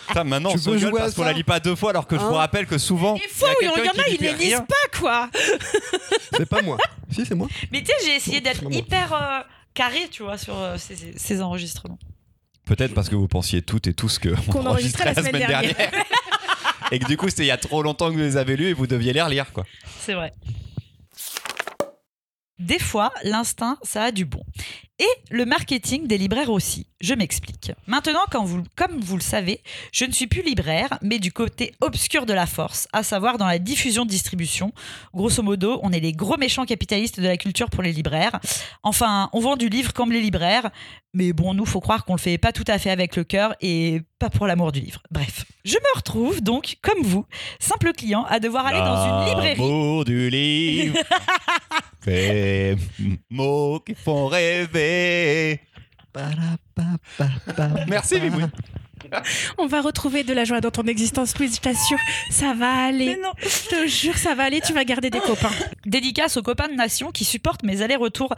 [0.07, 2.17] Putain, maintenant, Tu on s'engueule jouer parce qu'on la lit pas deux fois, alors que
[2.17, 3.15] je Hein vous rappelle que souvent.
[3.15, 5.29] Il faut, il y, a, qui ils dit les lisent pas, quoi.
[6.35, 6.77] c'est pas moi.
[7.11, 7.47] Si, c'est moi.
[7.71, 9.41] Mais tu sais, j'ai essayé d'être hyper euh,
[9.75, 11.99] carré, tu vois, sur euh, ces, ces enregistrements.
[12.71, 15.91] Peut-être parce que vous pensiez toutes et tous que Qu'on enregistrait la semaine dernière.
[16.93, 18.67] et que du coup, c'était il y a trop longtemps que vous les avez lus
[18.67, 19.65] et vous deviez les relire, quoi.
[19.99, 20.31] C'est vrai.
[22.59, 24.45] Des fois, l'instinct, ça a du bon.
[25.01, 26.85] Et le marketing des libraires aussi.
[26.99, 27.71] Je m'explique.
[27.87, 29.59] Maintenant, quand vous, comme vous le savez,
[29.91, 33.47] je ne suis plus libraire, mais du côté obscur de la force, à savoir dans
[33.47, 34.71] la diffusion-distribution.
[35.15, 38.39] Grosso modo, on est les gros méchants capitalistes de la culture pour les libraires.
[38.83, 40.69] Enfin, on vend du livre comme les libraires,
[41.15, 43.55] mais bon, nous, faut croire qu'on le fait pas tout à fait avec le cœur
[43.59, 45.01] et pas pour l'amour du livre.
[45.09, 47.25] Bref, je me retrouve donc, comme vous,
[47.59, 49.59] simple client, à devoir aller dans une librairie.
[49.59, 50.95] L'amour du livre.
[52.05, 52.75] Ces
[53.29, 54.90] mots qui font rêver.
[57.87, 58.49] Merci, Mimoun.
[59.57, 61.97] On va retrouver de la joie dans ton existence, Louise, je t'assure.
[62.29, 63.17] Ça va aller.
[63.21, 63.31] Non.
[63.39, 64.61] Je te jure, ça va aller.
[64.61, 65.51] Tu vas garder des copains.
[65.85, 68.33] Dédicace aux copains de nation qui supportent mes allers-retours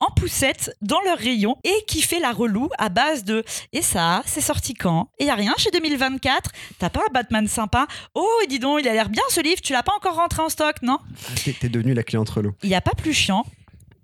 [0.00, 4.22] en poussette dans leur rayon et qui fait la relou à base de et ça,
[4.26, 8.26] c'est sorti quand Et y a rien chez 2024 T'as pas un Batman sympa Oh,
[8.48, 10.76] dis donc, il a l'air bien ce livre, tu l'as pas encore rentré en stock,
[10.82, 10.98] non
[11.44, 12.52] T'es t'es devenu la cliente relou.
[12.62, 13.44] Il y a pas plus chiant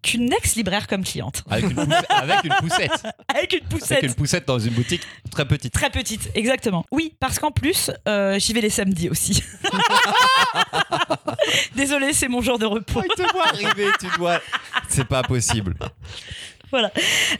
[0.03, 1.43] qu'une ex-libraire comme cliente.
[1.49, 2.93] Avec une, poussette- avec une poussette.
[3.29, 3.93] Avec une poussette.
[3.93, 5.73] Avec une poussette dans une boutique très petite.
[5.73, 6.85] Très petite, exactement.
[6.91, 9.43] Oui, parce qu'en plus, euh, j'y vais les samedis aussi.
[11.77, 13.03] Désolée, c'est mon jour de repos.
[13.05, 14.41] Il te voit arriver, tu dois.
[14.89, 15.75] C'est pas possible.
[16.73, 16.91] Voilà.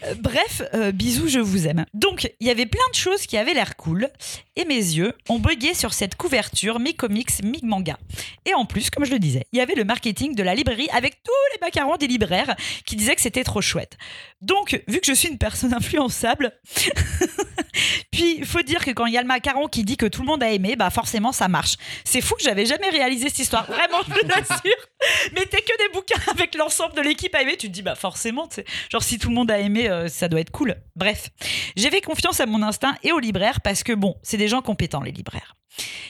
[0.05, 1.87] Euh, bref, euh, bisous, je vous aime.
[1.95, 4.11] Donc, il y avait plein de choses qui avaient l'air cool,
[4.57, 7.99] et mes yeux ont bugué sur cette couverture mi-comics, mi-manga.
[8.45, 10.89] Et en plus, comme je le disais, il y avait le marketing de la librairie
[10.93, 13.97] avec tous les macarons des libraires qui disaient que c'était trop chouette.
[14.43, 16.53] Donc, vu que je suis une personne influençable,
[18.11, 20.21] puis il faut dire que quand il y a le macaron qui dit que tout
[20.21, 21.77] le monde a aimé, bah forcément ça marche.
[22.05, 23.65] C'est fou que j'avais jamais réalisé cette histoire.
[23.67, 24.89] Vraiment, je l'assure.
[25.33, 27.95] Mais t'es que des bouquins avec l'ensemble de l'équipe a aimé, tu te dis bah
[27.95, 28.49] forcément,
[28.91, 30.75] genre si tout le monde a aimé, euh, ça doit être cool.
[30.97, 31.31] Bref,
[31.77, 34.63] j'ai fait confiance à mon instinct et aux libraires parce que bon, c'est des gens
[34.63, 35.55] compétents les libraires.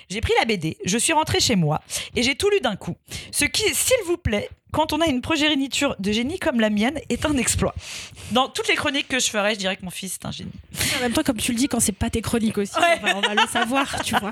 [0.09, 1.83] J'ai pris la BD, je suis rentrée chez moi
[2.17, 2.97] et j'ai tout lu d'un coup.
[3.31, 6.99] Ce qui, s'il vous plaît, quand on a une progéniture de génie comme la mienne,
[7.11, 7.75] est un exploit.
[8.33, 10.51] Dans toutes les chroniques que je ferai, je dirais que mon fils est un génie.
[10.99, 12.99] En même temps, comme tu le dis, quand c'est pas tes chroniques aussi, Ouais.
[13.03, 14.31] on, va, on va le savoir, tu vois.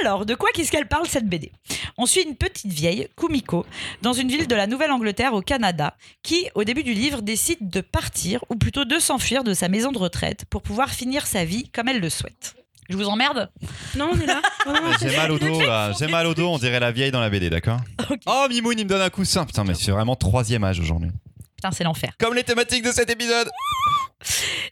[0.00, 1.52] Alors, de quoi qu'est-ce qu'elle parle cette BD
[1.96, 3.64] On suit une petite vieille, Kumiko,
[4.02, 7.80] dans une ville de la Nouvelle-Angleterre au Canada, qui, au début du livre, décide de
[7.80, 11.68] partir, ou plutôt de s'enfuir de sa maison de retraite pour pouvoir finir sa vie
[11.70, 12.54] comme elle le souhaite.
[12.88, 13.50] Je vous emmerde?
[13.96, 14.40] Non, on est là.
[15.00, 15.92] J'ai mal au dos là.
[15.98, 17.80] J'ai mal au dos, on dirait la vieille dans la BD, d'accord?
[18.26, 19.44] Oh, Mimoun, il me donne un coussin.
[19.44, 21.10] Putain, mais c'est vraiment troisième âge aujourd'hui.
[21.56, 22.12] Putain, c'est l'enfer.
[22.18, 23.50] Comme les thématiques de cet épisode.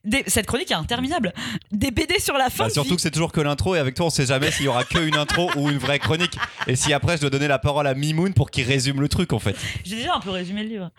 [0.05, 1.33] Des- Cette chronique est interminable.
[1.73, 2.97] Des BD sur la fin Bah, surtout vie.
[2.97, 4.99] que c'est toujours que l'intro et avec toi on sait jamais s'il y aura que
[4.99, 6.37] une intro ou une vraie chronique.
[6.67, 9.33] Et si après je dois donner la parole à Mimoun pour qu'il résume le truc
[9.33, 9.57] en fait.
[9.85, 10.91] J'ai déjà un peu résumé le livre.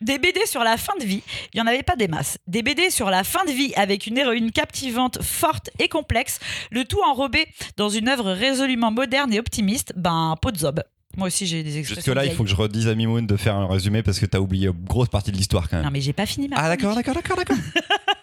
[0.00, 1.22] Des BD sur la fin de vie,
[1.52, 2.38] il n'y en avait pas des masses.
[2.46, 6.38] Des BD sur la fin de vie avec une héroïne captivante, forte et complexe,
[6.70, 7.46] le tout enrobé
[7.76, 10.82] dans une œuvre résolument moderne et optimiste, ben, pot de zob.
[11.16, 12.02] Moi aussi j'ai des expressions.
[12.12, 14.24] Jusque là il faut que je redise à Mimoun de faire un résumé parce que
[14.24, 15.92] t'as oublié une grosse partie de l'histoire quand Non même.
[15.92, 17.56] mais j'ai pas fini ma Ah d'accord, d'accord, d'accord, d'accord.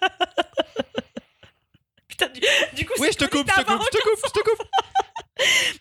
[2.20, 2.42] Putain, du,
[2.76, 4.68] du coup, Oui je te coupe, je te coupe, je te coupe, je te coupe.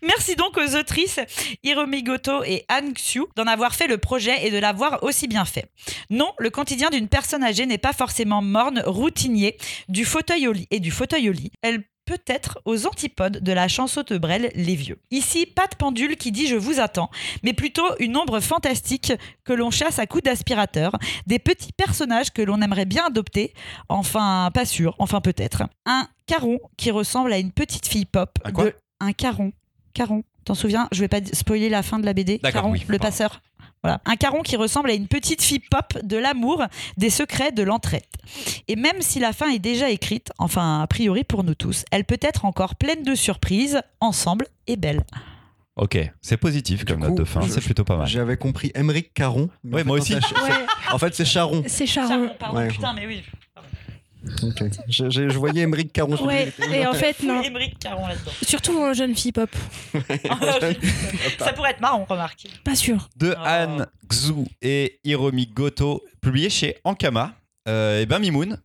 [0.02, 1.18] Merci donc aux autrices
[1.64, 5.44] Hiromi Goto et Anne Xiu d'en avoir fait le projet et de l'avoir aussi bien
[5.44, 5.66] fait.
[6.10, 9.56] Non, le quotidien d'une personne âgée n'est pas forcément morne, routinier,
[9.88, 11.50] du fauteuil au lit et du fauteuil au lit.
[11.62, 14.98] Elle peut être aux antipodes de la chanson de Brel Les Vieux.
[15.10, 17.10] Ici, pas de pendule qui dit je vous attends,
[17.42, 19.12] mais plutôt une ombre fantastique
[19.44, 20.92] que l'on chasse à coups d'aspirateur,
[21.26, 23.52] des petits personnages que l'on aimerait bien adopter,
[23.90, 25.64] enfin pas sûr, enfin peut-être.
[25.84, 28.38] Un caron qui ressemble à une petite fille pop.
[28.44, 29.52] Un quoi de- un caron.
[29.92, 30.22] Caron.
[30.46, 30.88] T'en souviens?
[30.92, 32.38] Je vais pas spoiler la fin de la BD.
[32.38, 33.02] Caron, oui, le pardon.
[33.02, 33.42] passeur.
[33.82, 34.00] Voilà.
[34.06, 36.64] Un caron qui ressemble à une petite fille pop de l'amour,
[36.96, 38.02] des secrets, de l'entraide.
[38.66, 42.04] Et même si la fin est déjà écrite, enfin a priori pour nous tous, elle
[42.04, 45.04] peut être encore pleine de surprises, ensemble et belle.
[45.76, 48.08] Ok, c'est positif comme note de fin, c'est plutôt pas mal.
[48.08, 49.48] J'avais compris Émeric Caron.
[49.72, 50.16] fait, moi aussi.
[50.90, 51.62] En fait, c'est Charon.
[51.68, 52.30] c'est Charon.
[52.36, 52.66] pardon, Ouais.
[52.68, 53.22] putain, mais oui.
[54.42, 54.62] Ok.
[54.88, 56.16] Je, je- je voyais Émeric Caron.
[56.24, 57.42] Ouais, et en fait, non.
[57.80, 58.30] Caron là-dedans.
[58.42, 59.50] Surtout en jeune fille pop.
[61.38, 62.46] Ça pourrait être marrant, remarque.
[62.64, 63.08] Pas sûr.
[63.16, 63.42] De Oh.
[63.44, 67.34] Anne Xu et Hiromi Goto, publié chez Ankama.
[67.68, 68.58] Euh, et ben Mimoun,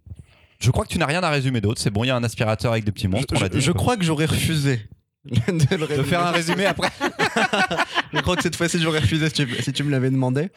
[0.60, 1.82] je crois que tu n'as rien à résumer d'autre.
[1.82, 3.34] C'est bon, il y a un aspirateur avec des petits monstres.
[3.50, 3.62] dit.
[3.62, 4.82] je crois que j'aurais refusé
[5.26, 6.04] de, le de résumer.
[6.08, 6.90] faire un résumé après.
[8.14, 10.50] Je crois que cette fois-ci, j'aurais refusé si tu, si tu me l'avais demandé.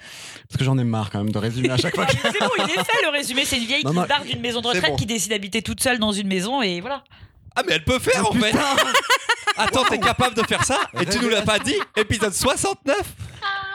[0.49, 2.07] Parce que j'en ai marre quand même de résumer à chaque fois.
[2.07, 3.45] que- C'est bon, il est fait le résumé.
[3.45, 4.97] C'est une vieille Non, qui non, se barre d'une maison de retraite bon.
[4.97, 7.05] qui décide d'habiter toute seule dans une maison et voilà.
[7.55, 8.55] Ah mais elle peut faire en fait.
[9.57, 12.97] Attends, t'es capable de faire ça Et tu nous l'as pas dit Épisode 69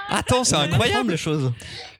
[0.10, 1.12] Attends, c'est incroyable.
[1.12, 1.51] les choses.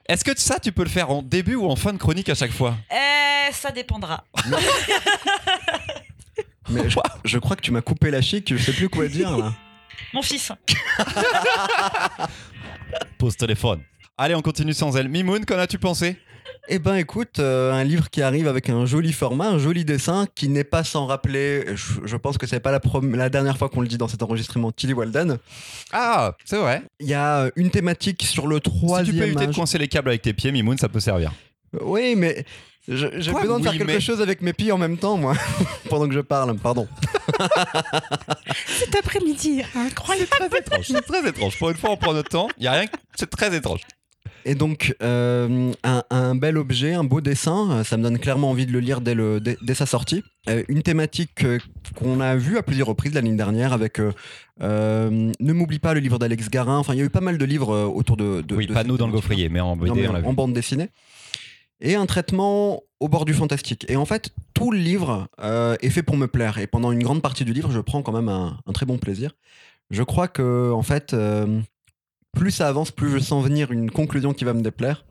[0.08, 2.34] Est-ce que ça, tu peux le faire en début ou en fin de chronique à
[2.34, 2.76] chaque fois?
[2.92, 4.22] Euh, ça dépendra.
[6.70, 9.36] Mais je, je crois que tu m'as coupé la chic, je sais plus quoi dire
[9.36, 9.52] là.
[10.14, 10.52] Mon fils.
[13.18, 13.80] Pause téléphone.
[14.18, 15.08] Allez, on continue sans elle.
[15.08, 16.16] Mimoun, qu'en as-tu pensé?
[16.68, 20.26] Eh ben écoute, euh, un livre qui arrive avec un joli format, un joli dessin,
[20.34, 22.80] qui n'est pas sans rappeler, je, je pense que c'est pas la,
[23.16, 25.38] la dernière fois qu'on le dit dans cet enregistrement, Tilly Walden.
[25.92, 26.82] Ah, c'est vrai.
[27.00, 29.56] Il y a euh, une thématique sur le Si tu peux troisième éviter de âge.
[29.56, 31.32] coincer les câbles avec tes pieds, Mimoun, ça peut servir.
[31.80, 32.44] Oui, mais
[32.88, 35.34] j'ai besoin de faire quelque mais chose avec mes pieds en même temps, moi,
[35.88, 36.88] pendant que je parle, pardon.
[38.66, 40.28] Cet après-midi, incroyable.
[40.28, 40.86] Très étrange.
[40.86, 41.58] C'est très étrange.
[41.58, 42.48] Pour une fois, on prend notre temps.
[42.58, 42.86] Il y a rien.
[42.86, 43.80] que- C'est très étrange.
[44.44, 48.50] Et donc, euh, un, un bel objet, un beau dessin, euh, ça me donne clairement
[48.50, 50.24] envie de le lire dès, le, dès, dès sa sortie.
[50.48, 51.60] Euh, une thématique euh,
[51.94, 54.10] qu'on a vue à plusieurs reprises l'année dernière avec euh,
[54.60, 56.78] euh, Ne m'oublie pas le livre d'Alex Garin.
[56.78, 58.40] Enfin, il y a eu pas mal de livres autour de.
[58.40, 60.20] de Oui, de pas nous dans le gaufrier, mais en BD, Non, mais on l'a
[60.20, 60.26] vu.
[60.26, 60.88] en bande dessinée.
[61.84, 63.84] Et un traitement au bord du fantastique.
[63.88, 66.58] Et en fait, tout le livre euh, est fait pour me plaire.
[66.58, 68.98] Et pendant une grande partie du livre, je prends quand même un, un très bon
[68.98, 69.32] plaisir.
[69.90, 71.60] Je crois que, en fait, euh,
[72.32, 75.04] plus ça avance, plus je sens venir une conclusion qui va me déplaire.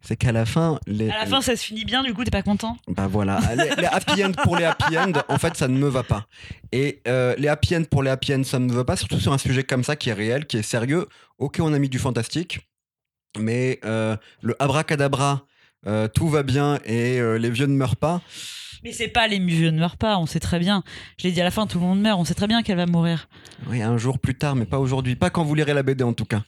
[0.00, 2.30] C'est qu'à la fin, les, À la fin, ça se finit bien, du coup, t'es
[2.30, 2.78] pas content?
[2.86, 5.88] Bah voilà, les, les happy end pour les happy end, en fait, ça ne me
[5.88, 6.28] va pas.
[6.70, 9.18] Et euh, les happy end pour les happy end, ça ne me va pas, surtout
[9.18, 11.08] sur un sujet comme ça qui est réel, qui est sérieux.
[11.38, 12.60] Ok, on a mis du fantastique,
[13.38, 15.44] mais le abracadabra,
[15.86, 18.20] euh, tout va bien et euh, les vieux ne meurent pas.
[18.84, 20.84] Mais c'est pas les vieux ne meurent pas, on sait très bien.
[21.18, 22.76] Je l'ai dit à la fin, tout le monde meurt, on sait très bien qu'elle
[22.76, 23.28] va mourir.
[23.68, 25.16] Oui, un jour plus tard, mais pas aujourd'hui.
[25.16, 26.42] Pas quand vous lirez la BD en tout cas.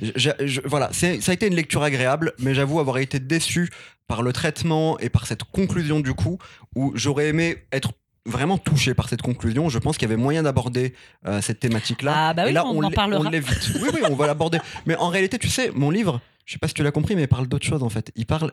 [0.00, 3.68] Je- je- je- voilà, ça a été une lecture agréable, mais j'avoue avoir été déçu
[4.06, 6.38] par le traitement et par cette conclusion du coup,
[6.76, 7.92] où j'aurais aimé être
[8.26, 9.68] vraiment touché par cette conclusion.
[9.68, 10.94] Je pense qu'il y avait moyen d'aborder
[11.26, 12.12] euh, cette thématique-là.
[12.16, 13.24] Ah bah oui, et là, on en l'é- parlera.
[13.26, 13.72] on l'évite.
[13.80, 14.58] Oui, oui, on va l'aborder.
[14.86, 17.22] Mais en réalité, tu sais, mon livre, je sais pas si tu l'as compris, mais
[17.22, 18.10] il parle d'autre chose en fait.
[18.16, 18.52] Il parle.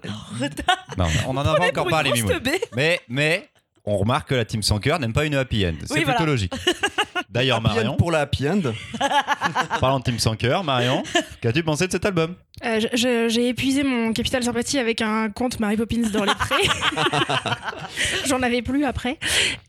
[0.97, 2.12] Non, on en a pas encore parlé.
[2.12, 2.39] Mimoun.
[2.75, 3.49] Mais, mais,
[3.86, 5.73] on remarque que la team sans cœur n'aime pas une happy end.
[5.86, 6.25] C'est Oui, plutôt voilà.
[6.32, 6.53] logique.
[7.30, 8.62] D'ailleurs, Marion, pour la happy end.
[9.80, 11.04] parlant de team sans cœur, Marion,
[11.42, 12.34] qu'as-tu pensé de cet album?
[12.65, 16.56] Euh, J'ai épuisé mon capital sympathie avec un conte Mary Poppins dans les prés.
[18.26, 19.18] J'en avais plus après.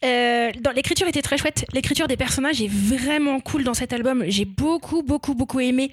[0.05, 1.67] Euh, dans- L'écriture était très chouette.
[1.73, 4.25] L'écriture des personnages est vraiment cool dans cet album.
[4.29, 5.91] J'ai beaucoup, beaucoup, beaucoup aimé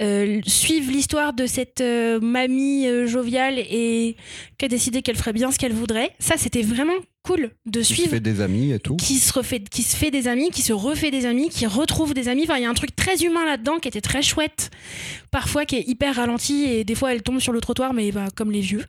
[0.00, 4.16] euh, suivre l'histoire de cette euh, mamie euh, joviale et
[4.58, 6.12] qui a décidé qu'elle ferait bien ce qu'elle voudrait.
[6.20, 6.92] Ça, c'était vraiment
[7.28, 8.96] cool de Qui se suivre fait des amis et tout.
[8.96, 12.14] qui se refait, qui se fait des amis, qui se refait des amis, qui retrouve
[12.14, 12.44] des amis.
[12.44, 14.70] Enfin, il y a un truc très humain là-dedans qui était très chouette.
[15.30, 18.26] Parfois, qui est hyper ralenti et des fois, elle tombe sur le trottoir, mais bah,
[18.34, 18.84] comme les vieux.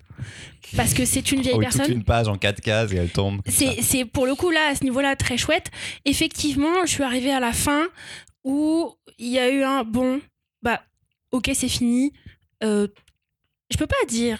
[0.75, 1.95] Parce que c'est une vieille Oh, oui, Toute personne.
[1.95, 3.41] une page en 4 cases et elle tombe.
[3.47, 5.69] c'est pour le coup là, à ce niveau-là, très chouette.
[6.05, 7.87] Effectivement, je suis arrivée à la fin
[8.43, 10.21] où il y a eu un bon,
[10.61, 10.81] bah,
[11.31, 12.13] ok, c'est fini.
[12.63, 12.87] Euh,
[13.71, 14.39] je peux pas dire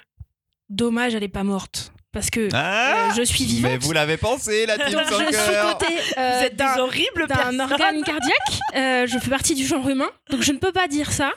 [0.70, 1.92] dommage, elle est pas morte.
[2.12, 3.72] Parce que Ah euh, je suis vivante.
[3.72, 6.74] Mais vous l'avez pensé, la team Donc, je suis cœur dotée Vous euh, êtes d'un-
[6.76, 8.60] des horribles d'un organe cardiaque.
[8.76, 11.32] Euh, je fais partie du genre humain, donc je ne peux pas dire ça.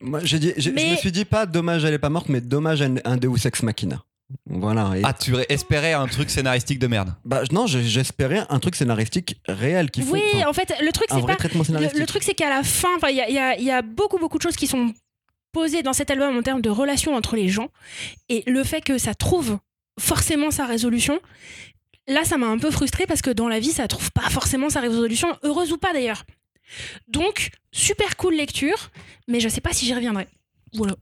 [0.00, 2.40] Moi, j'ai dit, j'ai- je me suis dit pas dommage, elle est pas morte, mais
[2.42, 4.02] dommage, un, un Deus ex machina.
[4.46, 4.90] Voilà.
[4.96, 7.14] Et- Ah, tu espérais un truc scénaristique de merde.
[7.24, 11.06] Bah, non, j'ai- j'espérais un truc scénaristique réel qui Oui, enfin, en fait, le truc,
[11.10, 11.38] un c'est vrai pas.
[11.38, 11.98] traitement Le, scénaristique.
[12.00, 13.70] le truc, c'est qu'à la fin, enfin, il y a, il y a- il y
[13.70, 14.92] a beaucoup, beaucoup de choses qui sont
[15.54, 17.68] posées dans cet album en termes de relations entre les gens.
[18.28, 19.58] Et le fait que ça trouve
[19.98, 21.18] forcément sa résolution,
[22.08, 24.68] là, ça m'a un peu frustrée parce que dans la vie, ça trouve pas forcément
[24.68, 26.24] sa résolution, heureuse ou pas d'ailleurs.
[27.08, 28.90] Donc, super cool lecture,
[29.28, 30.26] mais je sais pas si j'y reviendrai.
[30.74, 30.96] Voilà.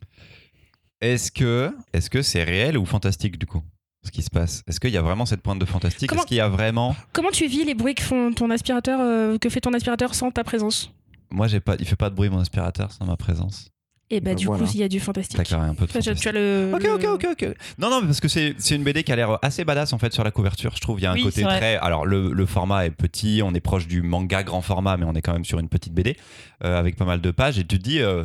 [1.00, 3.62] Est-ce que est-ce que c'est réel ou fantastique du coup
[4.04, 4.62] ce qui se passe?
[4.68, 6.08] Est-ce qu'il y a vraiment cette pointe de fantastique?
[6.08, 9.00] Comment- Est-ce qu'il y a vraiment Comment tu vis les bruits que font ton aspirateur,
[9.00, 10.90] euh, que fait ton aspirateur sans ta présence?
[11.30, 13.68] Moi, j'ai pas, il fait pas de bruit mon aspirateur sans ma présence.
[14.14, 14.64] Et bah, Bah, du voilà.
[14.64, 15.36] coup, il y a du fantastique.
[15.38, 16.26] D'accord, un peu de tu fantastique.
[16.26, 16.70] as le.
[16.74, 17.54] Ok, le- ok, ok, ok.
[17.78, 20.12] Non, non, parce que c'est c'est une BD qui a l'air assez badass en fait
[20.12, 20.72] sur la couverture.
[20.76, 21.76] Je trouve il y a un Oui, côté très.
[21.76, 25.14] Alors le, le format est petit, on est proche du manga grand format, mais on
[25.14, 26.16] est quand même sur une petite BD
[26.62, 27.58] euh, avec pas mal de pages.
[27.58, 28.24] Et tu te dis, euh,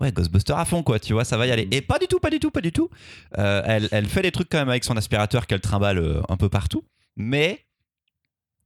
[0.00, 1.68] ouais, Ghostbuster à fond quoi, tu vois, ça va y aller.
[1.70, 2.88] Et pas du tout, pas du tout, pas du tout.
[3.36, 6.48] Euh, elle, elle fait des trucs quand même avec son aspirateur qu'elle trimballe un peu
[6.48, 6.82] partout,
[7.14, 7.60] mais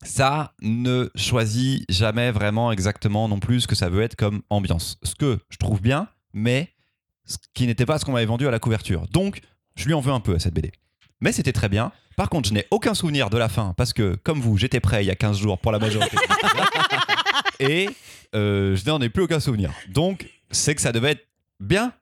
[0.02, 4.98] ça ne choisit jamais vraiment exactement non plus ce que ça veut être comme ambiance.
[5.02, 6.72] Ce que je trouve bien, mais
[7.24, 9.06] ce qui n'était pas ce qu'on m'avait vendu à la couverture.
[9.08, 9.40] Donc,
[9.76, 10.72] je lui en veux un peu à cette BD.
[11.20, 11.92] Mais c'était très bien.
[12.16, 15.04] Par contre, je n'ai aucun souvenir de la fin parce que, comme vous, j'étais prêt
[15.04, 16.16] il y a 15 jours pour la majorité.
[17.60, 17.88] Et
[18.34, 19.70] euh, je n'en ai plus aucun souvenir.
[19.88, 21.26] Donc, c'est que ça devait être
[21.60, 21.92] bien.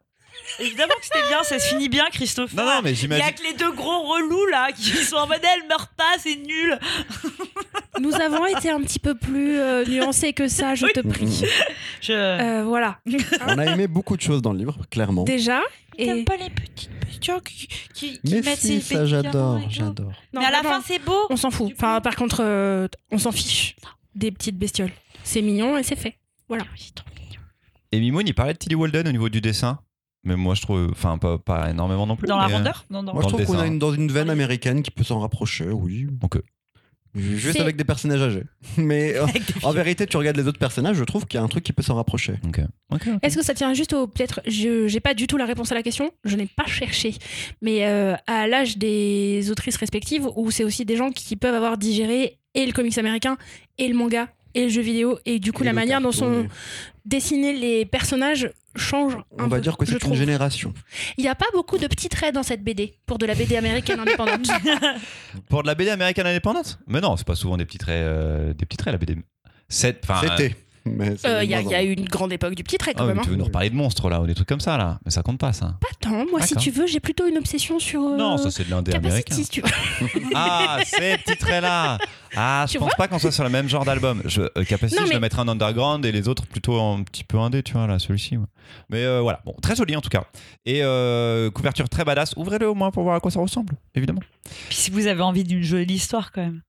[0.60, 2.52] Évidemment que c'était bien, ça se finit bien, Christophe.
[2.54, 3.24] Non, non, mais Il y j'imagine.
[3.24, 6.36] a que les deux gros relous là qui sont en mode elle meurt pas, c'est
[6.36, 6.78] nul.
[8.00, 11.44] Nous avons été un petit peu plus euh, nuancés que ça, je te prie.
[12.00, 12.12] Je.
[12.12, 12.98] Euh, voilà.
[13.46, 15.24] On a aimé beaucoup de choses dans le livre, clairement.
[15.24, 15.60] Déjà.
[15.96, 16.06] Et...
[16.06, 19.66] T'aimes pas les petites bestioles qui, qui, qui Mais mettent si, ces ça j'adore, et
[19.68, 20.12] j'adore.
[20.32, 21.26] Non, Mais à la fin c'est beau.
[21.28, 21.72] on s'en fout.
[21.74, 23.74] Enfin, par contre, euh, on s'en fiche
[24.14, 24.92] des petites bestioles.
[25.24, 26.16] C'est mignon et c'est fait.
[26.48, 26.64] Voilà.
[27.90, 29.80] Et Mimoun, il parlait de Tilly Walden au niveau du dessin.
[30.24, 30.88] Mais moi, je trouve.
[30.90, 32.26] Enfin, pas, pas énormément non plus.
[32.26, 33.14] Dans la mais, euh, rondeur Non, non.
[33.14, 36.06] Moi je trouve qu'on une, dans une veine américaine qui peut s'en rapprocher, oui.
[36.22, 36.40] Ok.
[37.14, 38.44] Juste avec des personnages âgés.
[38.76, 39.26] Mais euh,
[39.62, 41.72] en vérité, tu regardes les autres personnages, je trouve qu'il y a un truc qui
[41.72, 42.34] peut s'en rapprocher.
[42.46, 42.60] Ok.
[42.92, 43.18] Ok, ok.
[43.22, 44.06] Est-ce que ça tient juste au.
[44.06, 44.40] Peut-être.
[44.46, 46.10] Je j'ai pas du tout la réponse à la question.
[46.24, 47.14] Je n'ai pas cherché.
[47.62, 51.78] Mais euh, à l'âge des autrices respectives, où c'est aussi des gens qui peuvent avoir
[51.78, 53.36] digéré et le comics américain,
[53.78, 56.46] et le manga, et le jeu vidéo, et du coup, Et la manière dont sont
[57.04, 60.14] dessinés les personnages change un On va peu, dire que c'est une trouve.
[60.16, 60.72] génération.
[61.16, 63.56] Il n'y a pas beaucoup de petits traits dans cette BD pour de la BD
[63.56, 64.46] américaine indépendante.
[65.48, 66.78] Pour de la BD américaine indépendante?
[66.86, 69.16] Mais non, c'est pas souvent des petits traits, euh, des petits traits la BD.
[69.68, 70.56] C'était.
[70.96, 72.92] Mais c'est Euh, Il y, a- il y eu une grande époque du petit trait
[72.94, 73.16] Ah quand oui, même.
[73.16, 73.24] mais hein.
[73.24, 75.22] tu veux nous reparler de monstres là ou des trucs comme ça là Mais ça
[75.22, 75.76] compte pas ça.
[75.80, 76.24] Pas tant.
[76.30, 78.02] Moi, si tu veux, j'ai plutôt une obsession sur.
[78.02, 79.34] euh, Non, ça c'est de l'indé américain.
[79.34, 79.68] Capacity, si tu veux.
[80.34, 81.98] Ah, ces petits traits là
[82.36, 84.22] Ah, je Tu pense pas qu'on soit sur le même genre d'album.
[84.26, 87.02] Je, euh, Capacity, Non, je mais- le mettrais en underground et les autres plutôt un
[87.02, 88.36] petit peu indé, tu vois, là, celui-ci.
[88.36, 88.44] ouais.
[88.90, 90.24] Mais euh, voilà, bon, très joli en tout cas.
[90.66, 92.34] Et euh, couverture très badass.
[92.36, 94.20] Ouvrez-le au moins pour voir à quoi ça ressemble, évidemment.
[94.68, 96.60] Puis si vous avez envie d'une jolie histoire quand même.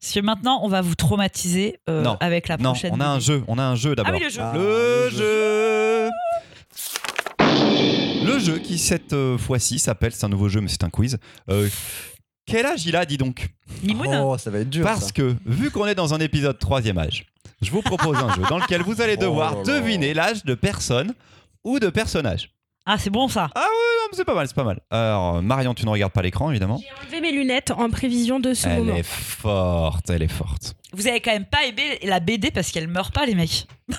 [0.00, 2.16] Parce que maintenant, on va vous traumatiser euh, Non.
[2.20, 2.92] avec la Non, prochaine.
[2.94, 4.12] on a un jeu, on a un jeu d'abord.
[4.14, 4.40] Ah oui, le jeu.
[4.42, 6.10] Ah, Le le jeu
[8.24, 11.18] Le jeu qui cette euh, fois-ci s'appelle, c'est un nouveau jeu mais c'est un quiz.
[11.50, 11.68] Euh,
[12.46, 13.48] quel âge il a, dis donc?
[14.22, 14.84] Oh, ça va être dur.
[14.84, 15.12] Parce ça.
[15.12, 17.26] que, vu qu'on est dans un épisode troisième âge,
[17.60, 19.80] je vous propose un jeu dans lequel vous allez devoir Oh là là.
[19.80, 21.12] deviner l'âge de personne
[21.64, 22.50] ou de personnage.
[22.90, 23.50] Ah, c'est bon ça.
[23.54, 23.60] Non,
[24.10, 24.80] mais c'est pas mal, c'est pas mal.
[24.90, 26.80] Alors, Marion, tu ne regardes pas l'écran, évidemment.
[26.80, 28.96] J'ai enlevé mes lunettes en prévision de ce Elle moment.
[28.96, 30.74] est forte, elle est forte.
[30.94, 33.66] Vous avez quand même pas aimé la BD parce qu'elle meurt pas, les mecs.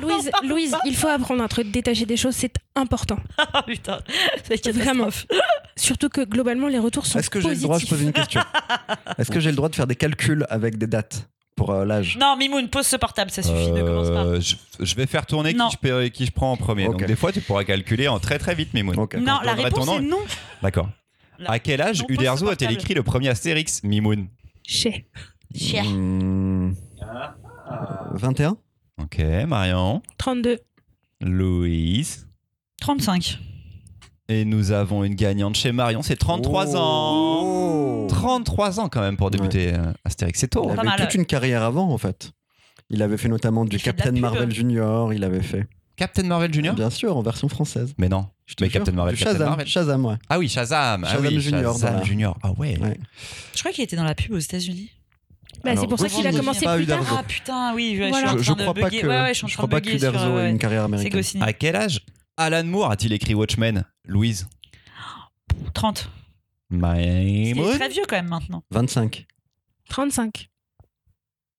[0.00, 3.18] Louise, Louise, il faut apprendre à te détacher des choses, c'est important.
[3.54, 3.98] Ah putain,
[4.44, 5.08] c'est Vraiment.
[5.74, 8.40] Surtout que globalement, les retours sont Est-ce que j'ai le droit, je pose une question?
[9.18, 11.28] Est-ce que j'ai le droit de faire des calculs avec des dates?
[11.56, 14.24] Pour euh, l'âge Non, Mimoun, pose ce portable, ça suffit, ne commence pas.
[14.24, 15.68] Euh, je, je vais faire tourner qui Non.
[15.70, 16.86] je, paie- qui je prends en premier.
[16.86, 16.98] Ok.
[16.98, 18.98] Donc, des fois, tu pourras calculer en très très vite, Mimoun.
[18.98, 19.14] Ok.
[19.16, 19.98] Non, je la donnerai réponse nom.
[19.98, 20.18] est non.
[20.62, 20.88] D'accord.
[21.44, 22.80] À quel âge pose Uderzo ce a-t-il portable.
[22.82, 24.28] écrit le premier Astérix, Mimoun
[24.66, 25.06] Chez.
[25.54, 25.84] Cher.
[25.84, 26.72] Hmm,
[28.14, 28.56] 21
[29.02, 30.02] Ok, Marion.
[30.18, 30.58] 32.
[31.20, 32.28] Louise.
[32.80, 33.38] 35.
[34.28, 37.31] Et nous avons une gagnante chez Marion, c'est 33 ans.
[38.22, 38.26] Oh.
[38.26, 40.68] 33 ans quand même pour débuter euh, Astérix, c'est tôt.
[40.70, 42.32] Il Pas avait toute une carrière avant, en fait.
[42.90, 44.12] Il avait fait notamment du Captain.
[44.12, 45.66] Marvel Junior, il avait fait.
[45.96, 47.94] Captain Marvel Junior Bien sûr, en version française.
[47.98, 48.26] Mais non.
[48.46, 48.70] Je te Mais.
[48.70, 49.66] Captain Marvel, Captain Shazam, Marvel.
[49.66, 50.14] Shazam, ouais.
[50.28, 51.04] Ah oui, Shazam.
[51.04, 52.04] ah Shazam oui, Junior, Shazam voilà.
[52.04, 52.38] Junior.
[52.42, 52.78] Ah ouais.
[52.78, 52.98] Ouais.
[53.54, 54.90] Je crois qu'il était dans la pub aux États-Unis.
[55.64, 57.04] Bah, c'est pour ça qu'il a commencé plus tard.
[57.18, 58.28] Ah putain, oui, je, je Voilà.
[58.28, 59.00] suis en Je, train je de crois pas bugger.
[59.02, 61.42] que, Ouais, ouais, je je crois pas euh, ait une carrière C'est américaine.
[61.42, 62.00] À quel âge
[62.36, 63.84] Alan Moore a-t-il écrit Watchmen?
[64.06, 64.48] Louise?
[65.74, 66.10] 30.
[66.80, 68.62] C'est très vieux quand même maintenant.
[68.70, 69.26] 25.
[69.88, 70.48] 35.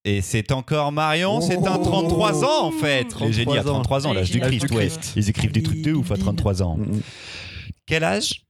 [0.06, 1.84] Et c'est encore Marion, c'est un Oh.
[1.84, 3.04] 33 ans en fait.
[3.04, 3.64] Les 33 génies à ans.
[3.64, 4.40] 33 ans, l'âge du.
[4.42, 4.90] Christ, ouais.
[5.16, 6.78] Ils écrivent des trucs de ouf à 33 ans.
[6.78, 7.02] Mm, mm.
[7.86, 8.44] Quel âge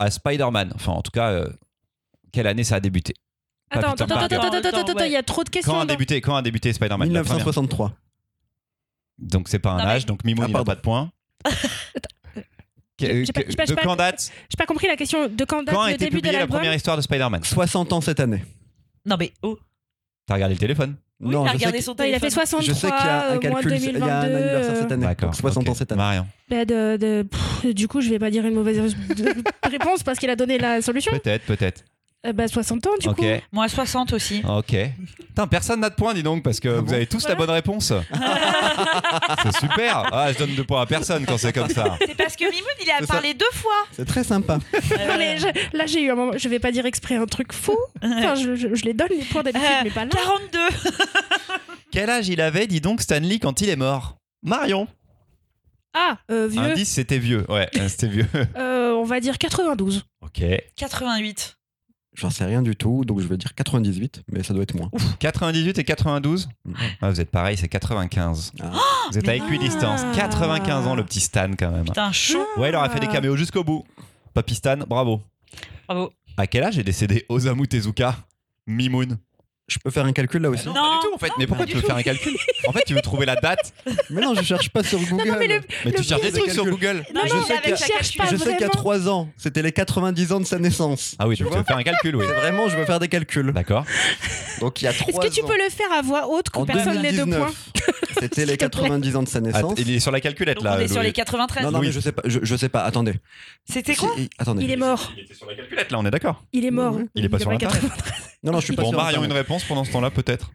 [0.00, 0.72] a Spider-Man?
[0.74, 1.48] Enfin, en tout cas, euh,
[2.32, 3.14] quelle année ça a débuté?
[3.70, 4.34] Pas Attends, Peter attends, Parker.
[4.36, 5.72] attends, attends, attends, il y a trop de questions.
[5.72, 7.44] Quand a débuté, quand a débuté Spider-Man la première?
[7.46, 7.92] 1963.
[9.18, 10.70] Donc c'est pas un Non, mais- âge, donc Mimoun Ah, il a pardon.
[10.72, 11.12] pas de points.
[12.98, 15.74] Que- pas- que- pas- de quand date J'ai pas compris la question de quand date
[15.74, 18.42] Quand a le été début de la première histoire de Spider-Man 60 ans cette année.
[19.04, 19.58] Non mais oh.
[20.26, 22.46] T'as regardé le téléphone Oui, non, il a regardé son Non, il a fait téléphone.
[22.46, 24.06] 63 je sais qu'il y a un moins calcul, il y a 2022.
[24.10, 25.06] un anniversaire cette année.
[25.06, 25.28] D'accord.
[25.30, 25.68] Donc 60 ok.
[25.68, 25.98] ans cette année.
[25.98, 26.26] Marion.
[26.48, 28.78] Bah, de, de- pff, du coup, je vais pas dire une mauvaise
[29.62, 31.12] réponse parce qu'il a donné la solution.
[31.12, 31.84] Peut-être, peut-être.
[32.26, 33.16] Euh, bah, 60 ans, du Ok.
[33.16, 33.24] coup.
[33.52, 34.42] Moi 60 aussi.
[34.48, 34.74] Ok.
[35.16, 37.34] Putain, personne n'a de points, dis donc, parce que Ah vous bon avez tous la
[37.34, 37.92] bonne réponse.
[39.42, 40.08] c'est super.
[40.12, 41.96] Ah, je donne deux points à personne quand c'est comme ça.
[42.06, 43.12] C'est parce que Mimoun il a C'est ça.
[43.14, 43.72] parlé deux fois.
[43.92, 44.58] C'est très sympa.
[44.72, 46.32] Non, mais je- là, j'ai eu un moment.
[46.36, 47.76] Je vais pas dire exprès un truc fou.
[48.02, 50.10] Enfin, je, je- je les donne les points d'habitude, Euh, mais pas là.
[50.10, 50.58] 42.
[51.92, 54.16] Quel âge il avait, dis donc, Stanley, quand il est mort?
[54.42, 54.88] Marion.
[55.94, 56.60] Ah, euh, vieux.
[56.60, 57.46] Indice, c'était vieux.
[57.50, 58.26] Ouais, c'était vieux.
[58.56, 60.04] Euh, on va dire 92.
[60.22, 60.42] ok.
[60.76, 61.55] 88.
[62.16, 64.90] J'en sais rien du tout, donc je vais dire 98, mais ça doit être moins.
[65.20, 66.74] 98 et 92 Mhm.
[67.02, 68.52] ah, Vous êtes pareil, c'est 95.
[68.60, 68.72] Ah.
[69.12, 70.02] Vous êtes à équidistance.
[70.02, 70.12] non.
[70.14, 71.84] 95 ans, le petit Stan, quand même.
[71.84, 72.46] Putain, chaud.
[72.56, 73.84] Ouais, il aurait fait des caméos jusqu'au bout.
[74.34, 75.20] Papy Stan, bravo.
[75.88, 76.10] Bravo.
[76.38, 78.16] À quel âge est décédé Osamu Tezuka
[78.66, 79.18] Mimoun?
[79.68, 81.32] Je peux faire un calcul là aussi non, Non, pas du tout en fait.
[81.38, 82.32] mais pourquoi tu veux faire un calcul
[82.68, 83.72] En fait, tu veux trouver la date,
[84.10, 85.26] Mais non, je cherche pas sur Google.
[85.28, 86.64] non, mais le- mais tu Le cherches des trucs sur.
[86.66, 87.04] Google.
[87.12, 88.50] Non, Je non, sais il avait qu'il y a- sa cherche pas Je sais qu'il
[88.52, 88.70] y a vraiment.
[88.74, 91.16] 3 ans, c'était les 90 ans de sa naissance.
[91.18, 92.24] Ah oui, Tu veux faire un calcul, oui.
[92.26, 93.52] Vraiment, je veux faire des calculs.
[93.52, 93.84] D'accord.
[94.60, 96.58] Donc il y a 3 Est-ce que tu peux le faire à voix haute que
[96.60, 97.70] En personne n'ait deux points 2019,
[98.20, 98.88] c'était les S'il te plaît.
[98.88, 99.74] 90 ans de sa Ah, naissance.
[99.78, 100.76] il est sur la calculette Donc là.
[100.78, 101.06] on est sur Louis.
[101.06, 101.64] les 93.
[101.64, 102.22] Non, non, mais je sais pas.
[102.24, 102.82] Je, je sais pas.
[102.84, 103.14] Attendez.
[103.68, 104.62] C'était quoi Si- attendez.
[104.62, 105.12] Il est mort.
[105.16, 106.44] Il était sur la calculette là, on est d'accord.
[106.52, 106.96] Il est mort.
[107.16, 107.80] Il est pas sur Internet.
[107.82, 108.12] 93.
[108.46, 110.52] Non, non, je suis pas Bon, sur Marion, une réponse pendant ce temps-là peut-être.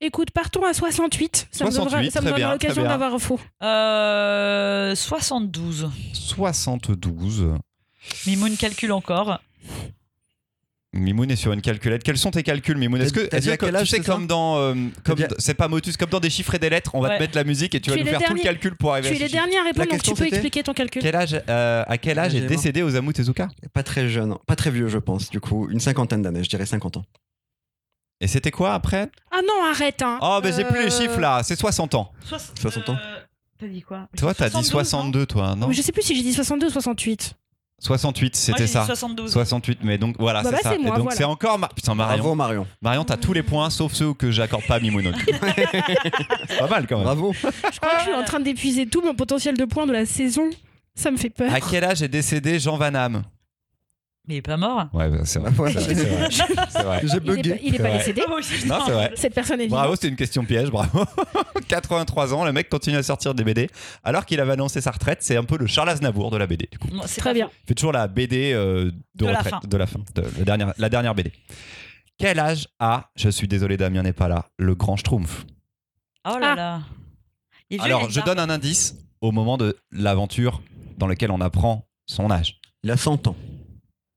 [0.00, 1.48] Écoute, partons à 68.
[1.50, 2.98] Ça me 68, donnera, ça me très donnera bien, l'occasion très bien.
[2.98, 3.40] d'avoir faux.
[3.62, 5.90] Euh, 72.
[6.14, 7.48] 72.
[8.26, 9.40] Mimoun calcule encore.
[10.94, 12.02] Mimoun est sur une calculette.
[12.02, 15.22] Quels sont tes calculs, Mimoun Est-ce que, quel tu âge, sais comme dans, euh, comme
[15.22, 17.16] à- c'est pas Motus, comme dans des chiffres et des lettres, on va Ouais.
[17.16, 18.92] te mettre la musique et tu vas Tu es nous faire tout le calcul pour
[18.92, 21.00] arriver Tu à es ce les derniers à répondre, donc tu peux expliquer ton calcul.
[21.00, 24.70] Quel âge, euh, à quel âge est décédé Osamu Tezuka Pas très jeune, pas très
[24.70, 25.30] vieux, je pense.
[25.30, 27.04] Du coup, une cinquantaine d'années, je dirais 50 ans.
[28.22, 29.10] Et c'était quoi après?
[29.32, 30.00] Ah non, arrête.
[30.00, 30.18] Hein.
[30.22, 32.12] Oh, mais j'ai plus les chiffres là, c'est 60 ans.
[32.24, 32.92] 60 ans.
[32.94, 33.18] Euh,
[33.58, 34.08] T'as dit quoi?
[34.16, 35.72] Toi, t'as dit 62, toi, non?
[35.72, 37.34] Je sais plus si j'ai dit 62 ou 68.
[37.80, 38.84] 68, c'était ça.
[38.86, 39.32] 72.
[39.32, 40.78] 68, mais donc voilà, Bah c'est bah, ça.
[40.78, 41.16] moi, Et donc voilà.
[41.16, 41.58] c'est encore.
[41.58, 42.16] Mar- Putain, Marion.
[42.22, 42.66] Bravo Marion.
[42.80, 45.12] Marion, t'as tous les points sauf ceux que j'accorde pas à Mimoun.
[46.58, 47.04] pas mal quand même.
[47.04, 47.32] Bravo.
[47.32, 47.40] Je
[47.80, 50.48] crois que je suis en train d'épuiser tout mon potentiel de points de la saison.
[50.94, 51.52] Ça me fait peur.
[51.52, 53.22] À quel âge est décédé Jean Van Hamme?
[54.28, 54.86] Mais il est pas mort.
[54.92, 55.50] Ouais, bah, c'est vrai.
[55.50, 55.80] Voilà.
[55.80, 56.28] C'est vrai.
[56.70, 57.00] C'est vrai.
[57.02, 57.50] J'ai Il est, bugué.
[57.50, 57.98] pas- il est pas vrai.
[57.98, 58.22] décédé.
[58.28, 59.12] Moi aussi, Non, c'est vrai.
[59.16, 59.80] Cette personne est vivante.
[59.80, 61.04] Bravo, c'était une question piège, bravo.
[61.68, 63.68] 83 ans, le mec continue à sortir des BD
[64.04, 65.18] alors qu'il avait annoncé sa retraite.
[65.22, 66.68] C'est un peu le Charles Aznavour de la BD.
[66.70, 66.88] Du coup.
[67.06, 67.50] C'est Très bien.
[67.64, 69.60] Il fait toujours la BD euh, de, De la retraite, fin.
[69.66, 71.32] de la fin, de la dernière, la dernière BD.
[72.18, 75.44] Quel âge a, je suis désolé, Damien n'est pas là, le grand Schtroumpf?
[76.30, 76.54] Oh là Ah.
[76.54, 76.80] là.
[77.70, 80.62] Il Alors, je donne un indice au moment de l'aventure
[80.98, 82.60] dans lequel on apprend son âge.
[82.84, 83.36] Il a 100 ans.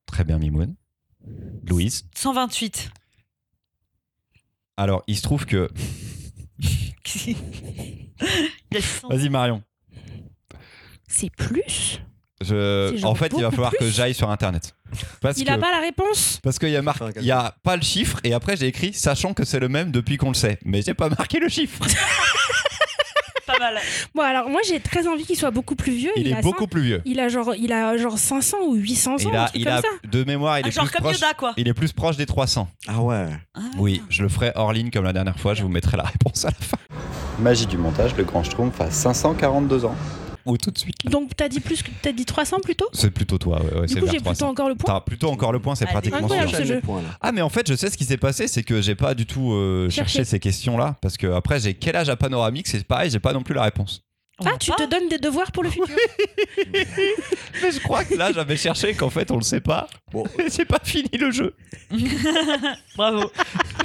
[0.06, 0.76] Très bien, Mimoun.
[1.68, 2.08] Louise.
[2.16, 2.92] 128.
[4.78, 5.70] Alors, il se trouve que.
[6.60, 7.38] il
[8.76, 9.64] a 100 Vas-y, Marion.
[11.08, 12.02] C'est plus?
[12.42, 13.04] Je...
[13.06, 14.76] En fait, il va falloir que j'aille sur Internet.
[15.22, 15.52] Parce Il que...
[15.52, 16.40] a pas la réponse?
[16.44, 19.34] Parce qu'il y a mar- y a pas le chiffre et après j'ai écrit sachant
[19.34, 20.60] que c'est le même depuis qu'on le sait.
[20.66, 21.80] Mais j'ai pas marqué le chiffre.
[23.58, 23.80] Pas mal.
[24.14, 26.12] Bon, alors moi j'ai très envie qu'il soit beaucoup plus vieux.
[26.16, 27.02] Il, est a beaucoup plus vieux.
[27.06, 29.66] Il a genre, il a genre 500 ou 800 ans, Il un a, truc il
[29.66, 29.88] comme a ça.
[30.04, 31.16] de mémoire, il Ah, est genre plus comme proche.
[31.20, 31.54] Yoda, quoi.
[31.58, 32.68] Il est plus proche des 300.
[32.88, 33.28] Ah ouais.
[33.78, 35.54] Oui, je le ferai hors ligne comme la dernière fois.
[35.54, 36.78] Je vous mettrai la réponse à la fin.
[37.40, 39.96] Magie du montage, le grand Schtroumpf a 542 ans.
[40.46, 40.98] Ou tout de suite.
[41.10, 42.86] Donc t'as dit plus, que- t'as dit 300 plutôt?
[42.94, 43.60] C'est plutôt toi.
[43.64, 44.50] Ouais, ouais, Du c'est coup vers j'ai plutôt 300.
[44.50, 44.94] encore le point.
[44.94, 45.94] T'as plutôt encore le point, c'est Allez.
[46.12, 46.50] pratiquement sûr.
[46.50, 46.82] ce.
[47.22, 49.26] Ah mais en fait je sais ce qui s'est passé c'est que j'ai pas du
[49.26, 50.26] tout euh, cherché Cherché.
[50.30, 53.34] ces questions là parce que après j'ai quel âge à panoramique c'est pareil j'ai pas
[53.34, 54.04] non plus la réponse.
[54.40, 55.88] On Ah, tu pas te donnes des devoirs pour le futur
[57.62, 59.88] Mais je crois que là j'avais cherché qu'en fait on le sait pas.
[60.12, 60.26] Bon.
[60.56, 61.56] j'ai pas fini le jeu.
[62.98, 63.32] Bravo.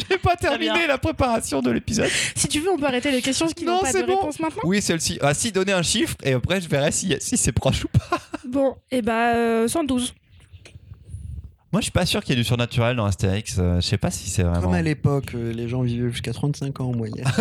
[0.08, 2.10] J'ai pas terminé la préparation de l'épisode.
[2.34, 4.16] Si tu veux, on peut arrêter les questions qui Non, n'ont pas c'est de bon.
[4.16, 4.62] réponse maintenant.
[4.64, 5.18] Oui celle-ci.
[5.22, 8.18] Ah si donner un chiffre et après je verrai si, si c'est proche ou pas.
[8.46, 10.14] Bon, et bah euh, 112.
[11.72, 13.56] Moi je suis pas sûr qu'il y ait du surnaturel dans Astérix.
[13.58, 14.60] Euh, je sais pas si c'est vraiment.
[14.62, 17.24] Comme à l'époque, euh, les gens vivaient jusqu'à 35 ans en moyenne.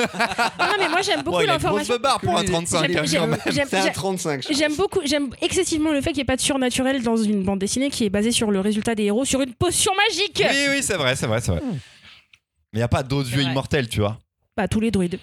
[0.61, 1.97] Ah non, mais moi j'aime beaucoup Oh, il a une grosse l'information.
[1.99, 3.39] barre pour un 35 J'aime- hein, quand j'aime- même.
[3.47, 4.45] j'aime- C'est un j'aime- 35.
[4.47, 7.43] je J'aime beaucoup, j'aime excessivement le fait qu'il n'y ait pas de surnaturel dans une
[7.43, 10.43] bande dessinée qui est basée sur le résultat des héros sur une potion magique.
[10.47, 11.61] Oui oui c'est vrai c'est vrai c'est vrai.
[12.73, 13.51] Mais il y a pas d'autres C'est vieux vrai.
[13.51, 14.19] immortels tu vois.
[14.55, 15.19] Bah tous les druides.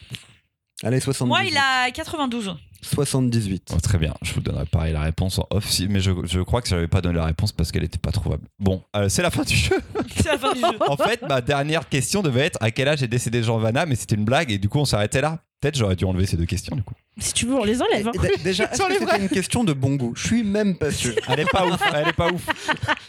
[0.83, 1.29] Allez, 78.
[1.29, 2.55] Moi, il a 92.
[2.83, 3.73] 78.
[3.75, 6.63] Oh, très bien, je vous donnerai pareil la réponse en off, mais je, je crois
[6.63, 8.47] que je n'avais pas donné la réponse parce qu'elle n'était pas trouvable.
[8.59, 9.77] Bon, euh, c'est la fin du jeu.
[10.17, 10.67] C'est la fin du jeu.
[10.89, 13.95] En fait, ma dernière question devait être à quel âge est décédé Jean Vanna, mais
[13.97, 15.41] c'était une blague et du coup on s'arrêtait là.
[15.61, 16.95] Peut-être j'aurais dû enlever ces deux questions du coup.
[17.19, 18.09] Si tu veux, on les enlève.
[18.09, 18.13] hein.
[18.45, 20.13] Déjà, est-ce que c'était une question de bon goût?
[20.15, 21.15] Je suis même pas sûr.
[21.29, 22.47] Elle est pas ouf, elle est pas ouf.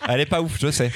[0.07, 0.91] Elle est pas ouf, je sais.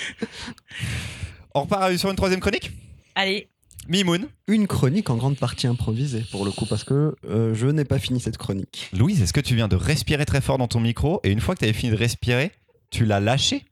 [1.53, 2.71] On repart sur une troisième chronique?
[3.15, 3.49] Allez.
[3.87, 4.27] Mimoun.
[4.47, 7.99] Une chronique en grande partie improvisée pour le coup parce que euh, je n'ai pas
[7.99, 8.89] fini cette chronique.
[8.93, 11.55] Louise, est-ce que tu viens de respirer très fort dans ton micro et une fois
[11.55, 12.51] que tu avais fini de respirer,
[12.89, 13.65] tu l'as lâché?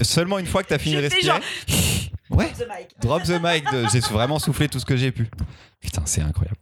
[0.00, 1.40] Seulement une fois que tu as fini de respirer genre-
[2.30, 2.52] Ouais.
[3.00, 5.28] Drop the mic, de- j'ai vraiment soufflé tout ce que j'ai pu.
[5.80, 6.58] Putain, c'est incroyable.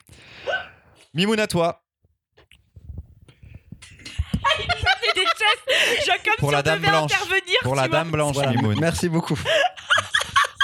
[1.13, 1.83] Mimoun à toi,
[4.59, 6.07] C'est des gestes.
[6.07, 7.13] Genre comme Pour si la on dame devait blanche.
[7.13, 7.57] intervenir.
[7.63, 7.99] pour la vois.
[7.99, 8.77] dame blanche, Voilà, Mimoun.
[8.81, 9.39] merci beaucoup.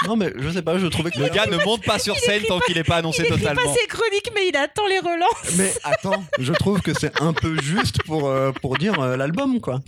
[0.07, 2.43] non mais je sais pas, je trouvais que Le gars ne monte pas sur scène
[2.47, 3.73] tant qu'il n'est pas annoncé Il écrit pas totalement.
[3.73, 5.57] ses chroniques, mais il attend les relances.
[5.57, 9.59] Mais attends, je trouve que c'est un peu juste pour, euh, pour dire euh, l'album
[9.61, 9.79] quoi.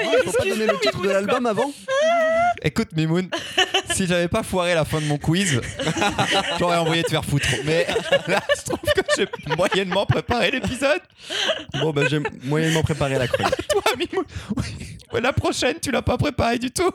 [0.00, 1.72] Il faut pas donner le titre de l'album avant
[2.62, 3.28] Écoute, Mimoun,
[3.92, 5.60] si j'avais pas foiré la fin de mon quiz,
[6.58, 7.46] j'aurais envoyé te faire foutre.
[7.64, 7.86] Mais
[8.28, 11.00] là, je trouve que j'ai moyennement préparé l'épisode.
[11.74, 13.68] Bon bah j'ai moyennement préparé la chronique.
[13.68, 14.24] Toi, Mimoun,
[15.12, 16.90] ouais, la prochaine, tu l'as pas préparé du tout.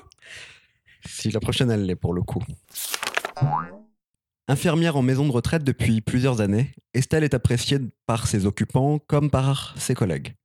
[1.06, 2.44] Si la prochaine elle l'est pour le coup.
[4.48, 9.30] Infirmière en maison de retraite depuis plusieurs années, Estelle est appréciée par ses occupants comme
[9.30, 10.36] par ses collègues.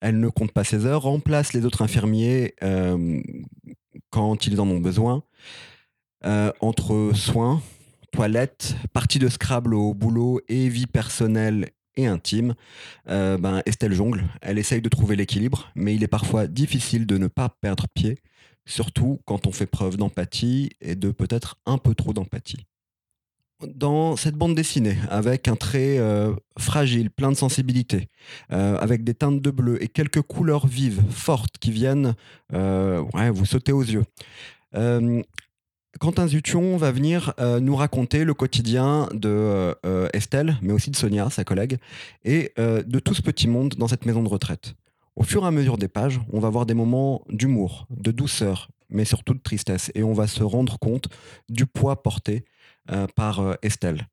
[0.00, 3.20] Elle ne compte pas ses heures, remplace les autres infirmiers euh,
[4.10, 5.22] quand ils en ont besoin.
[6.24, 7.62] Euh, entre soins,
[8.12, 12.54] toilettes, parties de Scrabble au boulot et vie personnelle et intime,
[13.08, 14.24] euh, ben, Estelle jongle.
[14.42, 18.18] Elle essaye de trouver l'équilibre, mais il est parfois difficile de ne pas perdre pied
[18.66, 22.66] surtout quand on fait preuve d'empathie et de peut-être un peu trop d'empathie.
[23.62, 28.08] Dans cette bande dessinée, avec un trait euh, fragile, plein de sensibilité,
[28.52, 32.14] euh, avec des teintes de bleu et quelques couleurs vives, fortes, qui viennent
[32.52, 33.02] euh,
[33.32, 34.04] vous sauter aux yeux.
[36.00, 39.76] Quentin Zution va venir nous raconter le quotidien de
[40.12, 41.78] Estelle, mais aussi de Sonia, sa collègue,
[42.24, 44.74] et de tout ce petit monde dans cette maison de retraite.
[45.16, 48.68] Au fur et à mesure des pages, on va voir des moments d'humour, de douceur,
[48.88, 49.92] mais surtout de tristesse.
[49.94, 51.08] Et on va se rendre compte
[51.48, 52.44] du poids porté
[52.90, 54.08] euh, par euh, Estelle.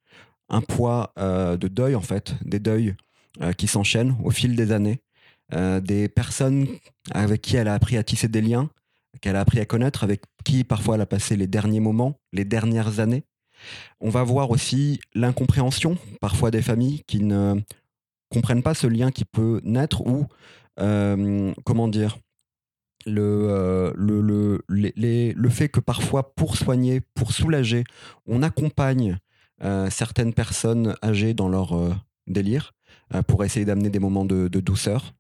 [0.50, 2.96] Un poids euh, de deuil, en fait, des deuils
[3.58, 5.00] qui s'enchaînent au fil des années,
[5.54, 6.68] des personnes
[7.12, 8.70] avec qui elle a appris à tisser des liens,
[9.22, 12.44] qu'elle a appris à connaître, avec qui parfois elle a passé les derniers moments, les
[12.44, 13.24] dernières années.
[14.02, 17.56] On va voir aussi l'incompréhension parfois des familles qui ne
[18.30, 20.26] comprennent pas ce lien qui peut naître ou,
[20.78, 22.18] comment dire,
[23.06, 23.94] le, euh,
[24.68, 27.84] le, fait que parfois, pour soigner, pour soulager,
[28.26, 29.18] on accompagne
[29.64, 31.94] euh, certaines personnes âgées dans leur euh,
[32.28, 32.74] délire
[33.28, 35.14] pour essayer d'amener des moments de, douceur.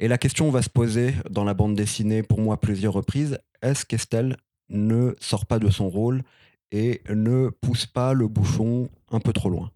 [0.00, 3.84] Et la question va se poser dans la bande dessinée, pour moi, plusieurs reprises, est-ce
[3.84, 4.36] qu'Estelle
[4.68, 6.22] ne sort pas de son rôle
[6.72, 9.70] et ne pousse pas le bouchon un peu trop loin?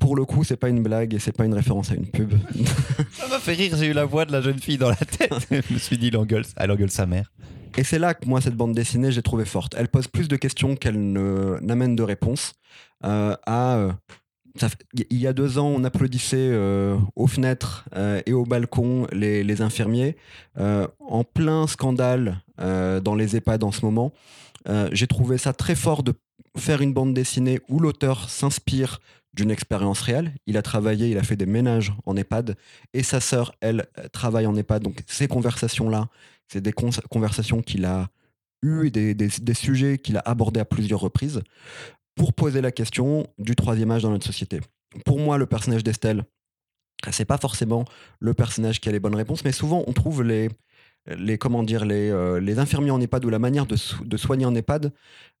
[0.00, 2.32] Pour le coup, c'est pas une blague et c'est pas une référence à une pub.
[3.12, 5.32] Ça m'a fait rire, j'ai eu la voix de la jeune fille dans la tête.
[5.68, 6.10] je me suis dit,
[6.56, 7.30] elle engueule sa mère.
[7.76, 9.74] Et c'est là que moi, cette bande dessinée, j'ai trouvé forte.
[9.78, 12.54] Elle pose plus de questions qu'elle ne- n'amène de réponses.
[13.04, 13.92] Euh, à, euh,
[14.56, 14.68] ça
[15.10, 19.44] il y a deux ans, on applaudissait euh, aux fenêtres euh, et au balcon les,
[19.44, 20.16] les infirmiers.
[20.58, 24.12] En plein scandale dans les EHPAD en ce moment,
[24.92, 26.14] j'ai trouvé ça très fort de
[26.56, 29.00] faire une bande dessinée où l'auteur s'inspire
[29.40, 30.34] d'une expérience réelle.
[30.46, 32.56] Il a travaillé, il a fait des ménages en EHPAD
[32.92, 34.82] et sa sœur, elle, travaille en EHPAD.
[34.82, 36.08] Donc ces conversations-là,
[36.48, 38.08] c'est des conversations qu'il a
[38.62, 41.40] eues et des, des- sujets qu'il a abordés à plusieurs reprises
[42.14, 44.60] pour poser la question du troisième âge dans notre société.
[45.06, 46.24] Pour moi, le personnage d'Estelle,
[47.10, 47.86] c'est pas forcément
[48.18, 50.50] le personnage qui a les bonnes réponses, mais souvent on trouve les,
[51.06, 54.54] les comment dire les, euh, les infirmiers en EHPAD ou la manière de soigner en
[54.54, 54.92] EHPAD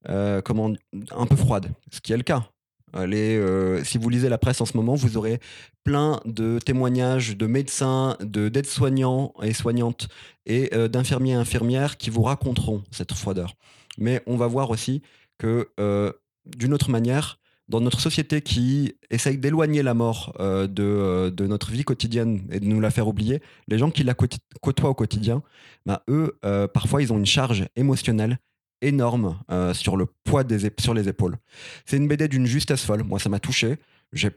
[0.08, 0.72] euh, comment
[1.10, 2.48] un peu froide, ce qui est le cas.
[2.94, 5.40] Les, euh, si vous lisez la presse en ce moment, vous aurez
[5.84, 10.08] plein de témoignages de médecins, de d'aides-soignants et soignantes
[10.46, 13.54] et euh, d'infirmiers et infirmières qui vous raconteront cette froideur.
[13.98, 15.02] Mais on va voir aussi
[15.38, 16.12] que euh,
[16.46, 17.38] d'une autre manière,
[17.68, 22.80] dans notre société qui essaye d'éloigner la mort de, notre vie quotidienne et de nous
[22.80, 24.14] la faire oublier, les gens qui la
[24.60, 25.44] côtoient au quotidien,
[25.86, 26.36] bah, eux,
[26.74, 28.40] parfois, ils ont une charge émotionnelle
[28.82, 31.36] énorme euh, sur le poids des sur les épaules.
[31.84, 33.02] C'est une BD d'une justesse folle.
[33.02, 33.78] Moi, ça m'a touché.
[34.12, 34.30] J'ai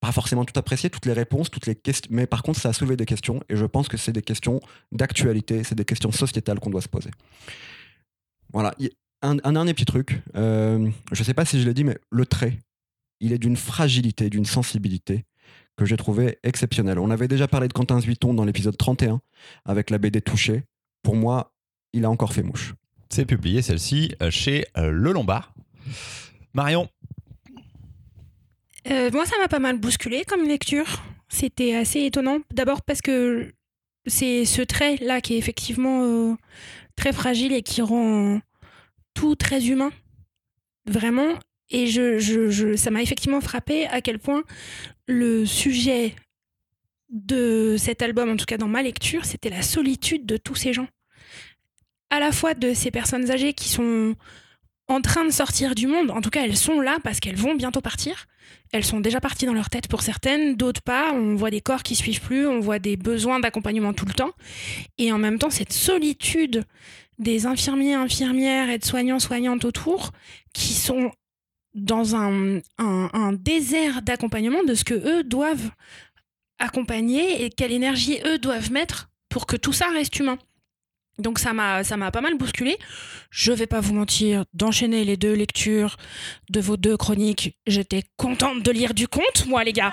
[0.00, 2.72] pas forcément tout apprécié, toutes les réponses, toutes les questions, mais par contre, ça a
[2.72, 4.60] soulevé des questions et je pense que c'est des questions
[4.92, 7.10] d'actualité, c'est des questions sociétales qu'on doit se poser.
[8.52, 8.74] Voilà.
[9.20, 10.22] Un dernier petit truc.
[10.36, 12.58] euh, je sais pas si je l'ai dit, mais le trait,
[13.20, 15.24] il est d'une fragilité, d'une sensibilité
[15.76, 16.98] que j'ai trouvé exceptionnelle.
[17.00, 19.20] On avait déjà parlé de Quentin Zuiton dans l'épisode 31
[19.64, 20.62] avec la BD Touché.
[21.02, 21.52] Pour moi,
[21.92, 22.74] il a encore fait mouche.
[23.10, 25.54] C'est publié celle-ci euh, chez euh, Le Lombard.
[26.54, 26.88] Marion,
[28.90, 31.02] Euh, moi, ça m'a pas mal bousculé comme lecture.
[31.28, 32.38] C'était assez étonnant.
[32.52, 33.52] D'abord parce que
[34.06, 36.36] c'est ce trait-là qui est effectivement
[36.96, 38.40] très fragile et qui rend
[39.12, 39.90] tout très humain.
[40.86, 41.34] Vraiment.
[41.70, 44.42] Et je- je- ça m'a effectivement frappé à quel point
[45.06, 46.14] le sujet
[47.10, 50.72] de cet album, en tout cas dans ma lecture, c'était la solitude de tous ces
[50.72, 50.88] gens.
[52.10, 54.14] À la fois de ces personnes âgées qui sont
[54.88, 57.54] en train de sortir du monde, en tout cas elles sont là parce qu'elles vont
[57.54, 58.24] bientôt partir.
[58.72, 61.12] Elles sont déjà parties dans leur tête pour certaines, d'autres pas.
[61.12, 64.30] On voit des corps qui suivent plus, on voit des besoins d'accompagnement tout le temps.
[64.96, 66.64] Et en même temps, cette solitude
[67.18, 70.12] des infirmiers, infirmières, aides-soignants, soignantes autour
[70.54, 71.10] qui sont
[71.74, 75.70] dans un, un- un désert d'accompagnement de ce que eux doivent
[76.58, 80.38] accompagner et quelle énergie eux doivent mettre pour que tout ça reste humain.
[81.18, 82.76] Donc ça m'a ça m'a pas mal bousculé.
[83.30, 85.96] Je vais pas vous mentir, d'enchaîner les deux lectures
[86.48, 89.92] de vos deux chroniques, j'étais contente de lire du conte, moi les gars.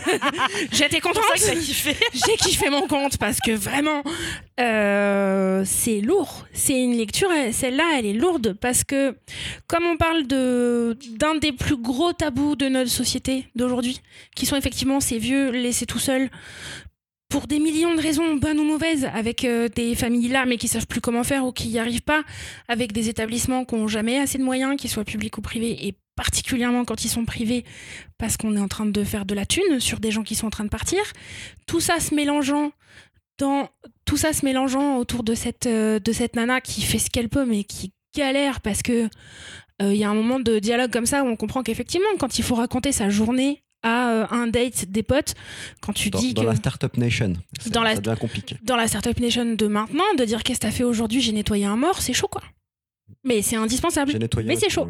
[0.72, 1.24] j'étais contente.
[1.36, 4.02] J'ai kiffé mon compte parce que vraiment,
[4.60, 6.46] euh, c'est lourd.
[6.52, 9.16] C'est une lecture, elle- celle-là, elle est lourde parce que,
[9.66, 14.00] comme on parle de d'un des plus gros tabous de notre société d'aujourd'hui,
[14.36, 16.30] qui sont effectivement ces vieux laissés tout seuls
[17.32, 20.68] pour des millions de raisons, bonnes ou mauvaises, avec euh, des familles là, mais qui
[20.68, 22.24] savent plus comment faire ou qui n'y arrivent pas,
[22.68, 25.94] avec des établissements qui n'ont jamais assez de moyens, qu'ils soient publics ou privés, et
[26.14, 27.64] particulièrement quand ils sont privés,
[28.18, 30.48] parce qu'on est en train de faire de la thune sur des gens qui sont
[30.48, 31.00] en train de partir.
[31.66, 32.70] Tout ça se mélangeant
[34.04, 37.28] tout ça se mélangeant autour de cette euh, de cette nana qui fait ce qu'elle
[37.28, 39.08] peut mais qui galère parce que
[39.80, 42.38] euh, il y a un moment de dialogue comme ça où on comprend qu'effectivement quand
[42.38, 45.34] il faut raconter sa journée à euh, un date des potes
[45.80, 48.56] quand tu Dans, dis dans que la Startup Nation, ça, Dans la- ça devient compliqué.
[48.62, 51.64] dans la Startup Nation de maintenant, de dire qu'est-ce que t'as fait aujourd'hui, j'ai nettoyé
[51.64, 52.42] un mort, c'est chaud quoi.
[53.24, 54.12] Mais c'est indispensable.
[54.12, 54.48] J'ai nettoyé.
[54.48, 54.88] Mais c'est chaud.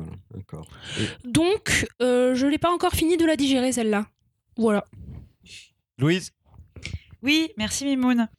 [1.24, 4.06] Donc, euh, je l'ai pas encore fini de la digérer celle-là.
[4.56, 4.84] Voilà.
[5.98, 6.32] Louise,
[7.22, 8.28] Oui, merci Mimoun.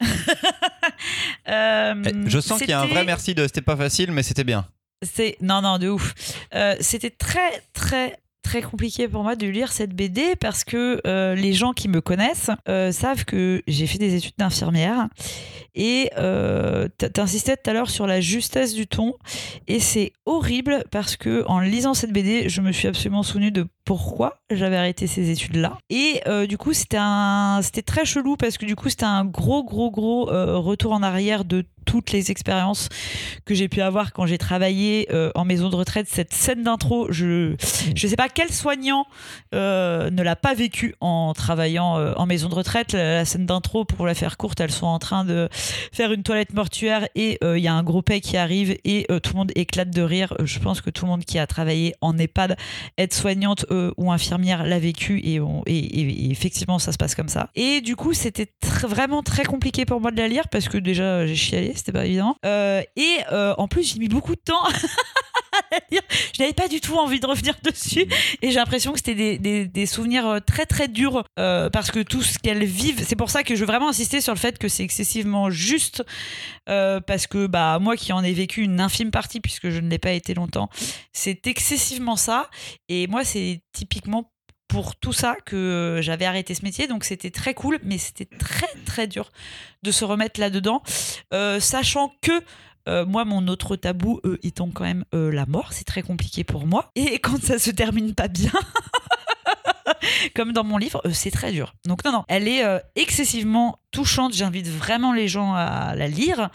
[1.48, 4.22] Euh, eh, je sens qu'il y a un vrai merci de c'était pas facile, mais
[4.22, 4.66] c'était bien.
[5.02, 6.14] C'est non non de ouf.
[6.54, 8.18] Euh, C'était très très
[8.54, 12.00] très compliqué pour moi de lire cette BD parce que euh, les gens qui me
[12.00, 15.08] connaissent euh, savent que j'ai fait des études d'infirmière
[15.74, 19.14] et euh, t'insistais tout à l'heure sur la justesse du ton
[19.66, 23.66] et c'est horrible parce que en lisant cette BD, je me suis absolument souvenu de
[23.84, 28.56] pourquoi j'avais arrêté ces études-là et euh, du coup c'était un c'était très chelou parce
[28.56, 32.30] que du coup c'était un gros gros gros euh, retour en arrière de toutes les
[32.30, 32.88] expériences
[33.44, 36.06] que j'ai pu avoir quand j'ai travaillé euh, en maison de retraite.
[36.08, 37.56] Cette scène d'intro, je
[37.94, 39.06] je sais pas quel soignant
[39.52, 42.94] ne l'a pas vécu en travaillant en maison de retraite.
[42.94, 46.54] La, scène d'intro, pour la faire courte, elles sont en train de faire une toilette
[46.54, 49.90] mortuaire et il y a un gros paix qui arrive et tout le monde éclate
[49.90, 50.34] de rire.
[50.42, 52.56] Je pense que tout le monde qui a travaillé en EHPAD,
[52.96, 55.40] être soignante euh, ou infirmière l'a vécu et,
[56.30, 57.50] effectivement ça se passe comme ça.
[57.54, 58.48] Et du coup c'était
[58.82, 62.06] vraiment très compliqué pour moi de la lire parce que déjà j'ai chialé, c'était pas
[62.06, 62.36] évident.
[62.44, 64.64] Euh, et euh, en plus j'ai mis beaucoup de temps
[65.92, 68.06] Je n'avais pas du tout envie de revenir dessus.
[68.42, 72.00] Et j'ai l'impression que c'était des, des- souvenirs euh, très très durs euh, parce que
[72.00, 74.58] tout ce qu'elles vivent, c'est pour ça que je veux vraiment insister sur le fait
[74.58, 76.02] que c'est excessivement juste
[76.68, 79.88] euh, parce que bah moi qui en ai vécu une infime partie puisque je ne
[79.90, 80.68] l'ai pas été longtemps,
[81.12, 82.50] c'est excessivement ça.
[82.88, 84.30] Et moi c'est typiquement
[84.66, 86.86] pour tout ça que j'avais arrêté ce métier.
[86.88, 89.30] Donc c'était très cool mais c'était très très dur
[89.82, 90.82] de se remettre là-dedans.
[91.60, 92.32] Sachant que
[92.88, 96.44] euh, moi, mon autre tabou euh, étant quand même euh, la mort, c'est très compliqué
[96.44, 96.90] pour moi.
[96.94, 98.52] Et quand ça se termine pas bien,
[100.34, 101.74] comme dans mon livre, euh, c'est très dur.
[101.86, 102.62] Donc non, non, elle est
[102.94, 104.34] excessivement touchante.
[104.34, 106.50] J'invite vraiment les gens à la lire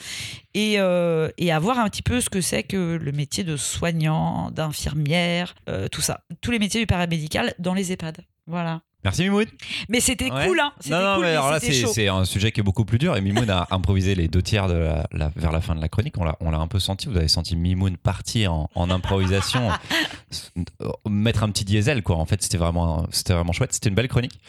[0.54, 4.52] et, et à voir un petit peu ce que c'est que le métier de soignant,
[4.52, 5.56] d'infirmière,
[5.92, 6.22] tout ça.
[6.42, 8.20] Tous les métiers du paramédical dans les EHPAD.
[8.48, 8.82] Voilà.
[9.06, 9.46] Merci Mimoun.
[9.88, 10.46] Mais c'était Ouais.
[10.48, 10.74] cool, hein.
[10.90, 13.16] Non, non, cool, mais alors là, c'est un sujet qui est beaucoup plus dur.
[13.16, 15.88] Et Mimoun a improvisé les deux tiers de la- la- vers la fin de la
[15.88, 16.18] chronique.
[16.18, 17.08] On l'a on l'a un peu senti.
[17.08, 19.70] Vous avez senti Mimoun partir en, en improvisation,
[20.82, 22.18] euh, mettre un petit diesel, quoi.
[22.18, 23.74] En fait, c'était vraiment, c'était vraiment chouette.
[23.74, 24.40] C'était une belle chronique.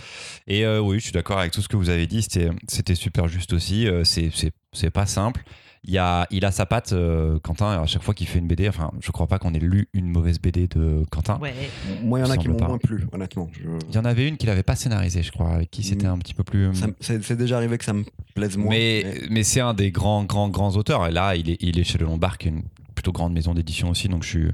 [0.46, 2.22] Et euh, oui, je suis d'accord avec tout ce que vous avez dit.
[2.22, 3.86] C'était c'était super juste aussi.
[3.86, 5.42] Euh, c'est- C'est c'est pas simple.
[5.85, 8.47] Il, y a, il a sa patte, euh, Quentin, à chaque fois qu'il fait une
[8.47, 8.68] BD.
[8.68, 11.39] Enfin, je crois pas qu'on ait lu une mauvaise BD de Quentin.
[11.41, 11.55] Ouais.
[12.03, 12.68] Moi, il y en a qui m'ont pas.
[12.68, 13.49] moins plu, honnêtement.
[13.53, 16.07] Je- Il y en avait une qu'il avait pas scénarisée, je crois, avec qui c'était
[16.07, 16.68] un petit peu plus.
[16.74, 18.05] ça- C'est déjà arrivé que ça me
[18.35, 18.68] plaise moins.
[18.70, 21.07] Mais, mais c'est un des grands, grands, grands auteurs.
[21.07, 22.64] Et là, il est, il est chez Le Lombard, qui est une
[22.95, 24.09] plutôt grande maison d'édition aussi.
[24.09, 24.49] Donc, je suis,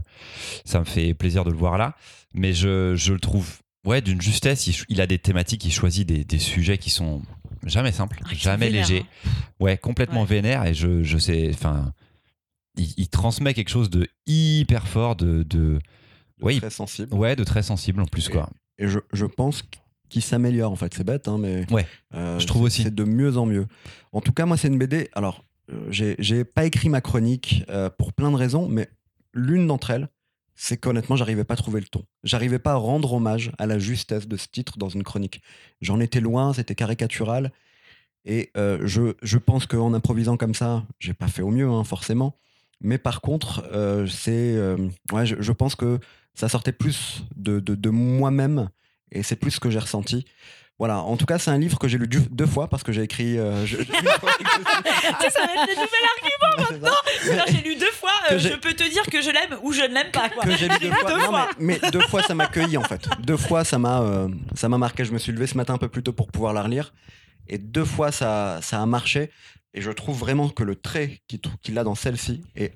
[0.64, 1.96] ça me fait plaisir de le voir là.
[2.34, 4.68] Mais je, je le trouve, ouais, d'une justesse.
[4.88, 7.22] Il, a des thématiques, il choisit des, des sujets qui sont
[7.64, 9.04] jamais simples, Ah, jamais légers.
[9.24, 9.30] hein.
[9.60, 10.26] Ouais, complètement Ouais.
[10.26, 10.64] vénère.
[10.66, 11.92] Et je, je sais, enfin,
[12.76, 15.78] il, il transmet quelque chose de hyper fort, de, de,
[16.42, 17.14] ouais, il- très sensible.
[17.14, 18.48] ouais, de très sensible en plus, quoi.
[18.78, 19.62] Et je, je pense
[20.08, 20.92] qu'il s'améliore, en fait.
[20.94, 21.64] C'est bête, hein, mais.
[21.72, 22.82] Ouais, euh, je trouve aussi.
[22.82, 23.66] C'est de mieux en mieux.
[24.12, 25.08] En tout cas, moi, c'est une BD.
[25.14, 28.88] Alors, euh, j'ai j'ai pas écrit ma chronique euh, pour plein de raisons, mais
[29.34, 30.08] l'une d'entre elles,
[30.56, 32.04] c'est qu'honnêtement, j'arrivais pas à trouver le ton.
[32.24, 35.42] J'arrivais pas à rendre hommage à la justesse de ce titre dans une chronique.
[35.82, 37.52] J'en étais loin, c'était caricatural.
[38.24, 41.84] Et euh, je, je pense qu'en improvisant comme ça, j'ai pas fait au mieux, hein,
[41.84, 42.36] forcément.
[42.80, 44.76] Mais par contre, euh, c'est, euh,
[45.24, 45.98] je, pense que
[46.34, 48.68] ça sortait plus de, de, de moi-même
[49.12, 50.26] et c'est plus ce que j'ai ressenti.
[50.78, 53.02] Voilà, en tout cas, c'est un livre que j'ai lu deux fois parce que j'ai
[53.02, 53.38] écrit.
[53.38, 53.76] euh, je-.
[53.78, 56.84] Tu sais, ça va être le nouvel.
[57.32, 59.82] Alors, j'ai lu deux fois, euh, je peux te dire que je l'aime ou je
[59.82, 60.28] ne l'aime pas.
[60.28, 60.44] Quoi.
[60.44, 61.10] que j'ai lu deux fois.
[61.10, 61.48] Deux Non, fois.
[61.58, 63.08] mais, mais deux fois, ça m'a cueilli en fait.
[63.20, 65.04] Deux fois, ça m'a, euh, ça m'a marqué.
[65.04, 66.92] Je me suis levé ce matin un peu plus tôt pour pouvoir la relire,
[67.48, 69.30] et deux fois, ça, ça a marché.
[69.74, 71.20] Et je trouve vraiment que le trait
[71.62, 72.74] qu'il a dans celle-ci est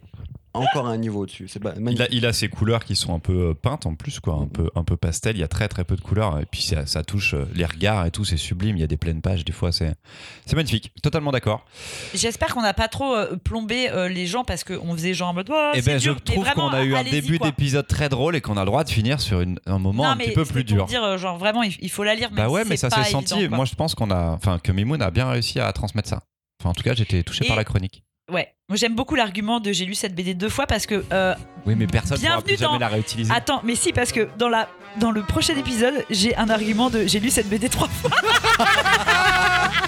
[0.55, 1.49] encore à un niveau au-dessus.
[1.49, 4.21] C'est Il a, il a ses couleurs qui sont un peu euh, peintes en plus,
[4.21, 5.37] quoi, un peu, un peu pastel.
[5.37, 7.65] Il y a très très peu de couleurs et puis ça, ça touche euh, les
[7.65, 8.77] regards et tout, c'est sublime.
[8.77, 9.95] Il y a des pleines pages, des fois, c'est
[10.47, 10.93] c'est magnifique.
[11.03, 11.65] Totalement d'accord.
[12.15, 15.35] J'espère qu'on n'a pas trop euh, plombé euh, les gens parce qu'on faisait genre en
[15.35, 15.49] mode.
[15.53, 16.21] Oh, et c'est ben, je dur.
[16.23, 18.91] Trouve qu'on a eu un début d'épisode très drôle et qu'on a le droit de
[18.91, 20.87] finir sur une- un moment Non, un petit peu plus pour dur.
[20.87, 22.31] dire, genre vraiment, il, faut la lire.
[22.33, 23.35] Bah ouais, si mais ça s'est senti.
[23.35, 23.57] évident.
[23.57, 26.23] Moi, je pense qu'on a, enfin, que Mimoun a bien réussi à transmettre ça.
[26.61, 28.03] Enfin, en tout cas, j'étais touché Et- par la chronique.
[28.31, 31.05] Ouais, moi j'aime beaucoup l'argument de j'ai lu cette BD deux fois parce que.
[31.13, 31.35] euh,
[31.67, 33.33] Oui, mais personne ne pourra plus jamais dans- la réutiliser.
[33.35, 34.69] Attends, mais si, parce que dans, la,
[34.99, 38.11] dans le prochain épisode, j'ai un argument de j'ai lu cette BD trois fois.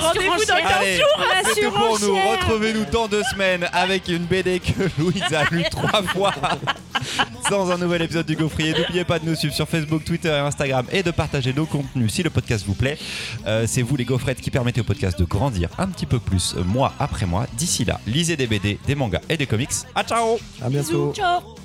[0.00, 0.68] Rendez-vous dans surenchère.
[0.68, 1.72] 15 Allez, jours.
[1.72, 2.16] Tout pour nous.
[2.30, 6.32] Retrouvez-nous dans deux semaines avec une BD que Louise a lue trois fois
[7.50, 8.74] dans un nouvel épisode du Gaufrier.
[8.76, 12.12] N'oubliez pas de nous suivre sur Facebook, Twitter et Instagram et de partager nos contenus
[12.12, 12.98] si le podcast vous plaît.
[13.46, 16.54] Euh, c'est vous les gaufrettes qui permettez au podcast de grandir un petit peu plus
[16.56, 17.46] euh, mois après mois.
[17.54, 19.70] D'ici là, lisez des BD, des mangas et des comics.
[19.94, 21.10] À ciao À bientôt.
[21.10, 21.61] Bisous, ciao.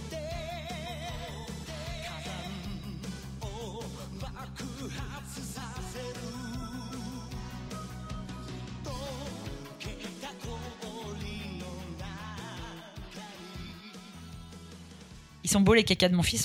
[15.48, 16.36] Ils sont beaux les cacas de mon fils.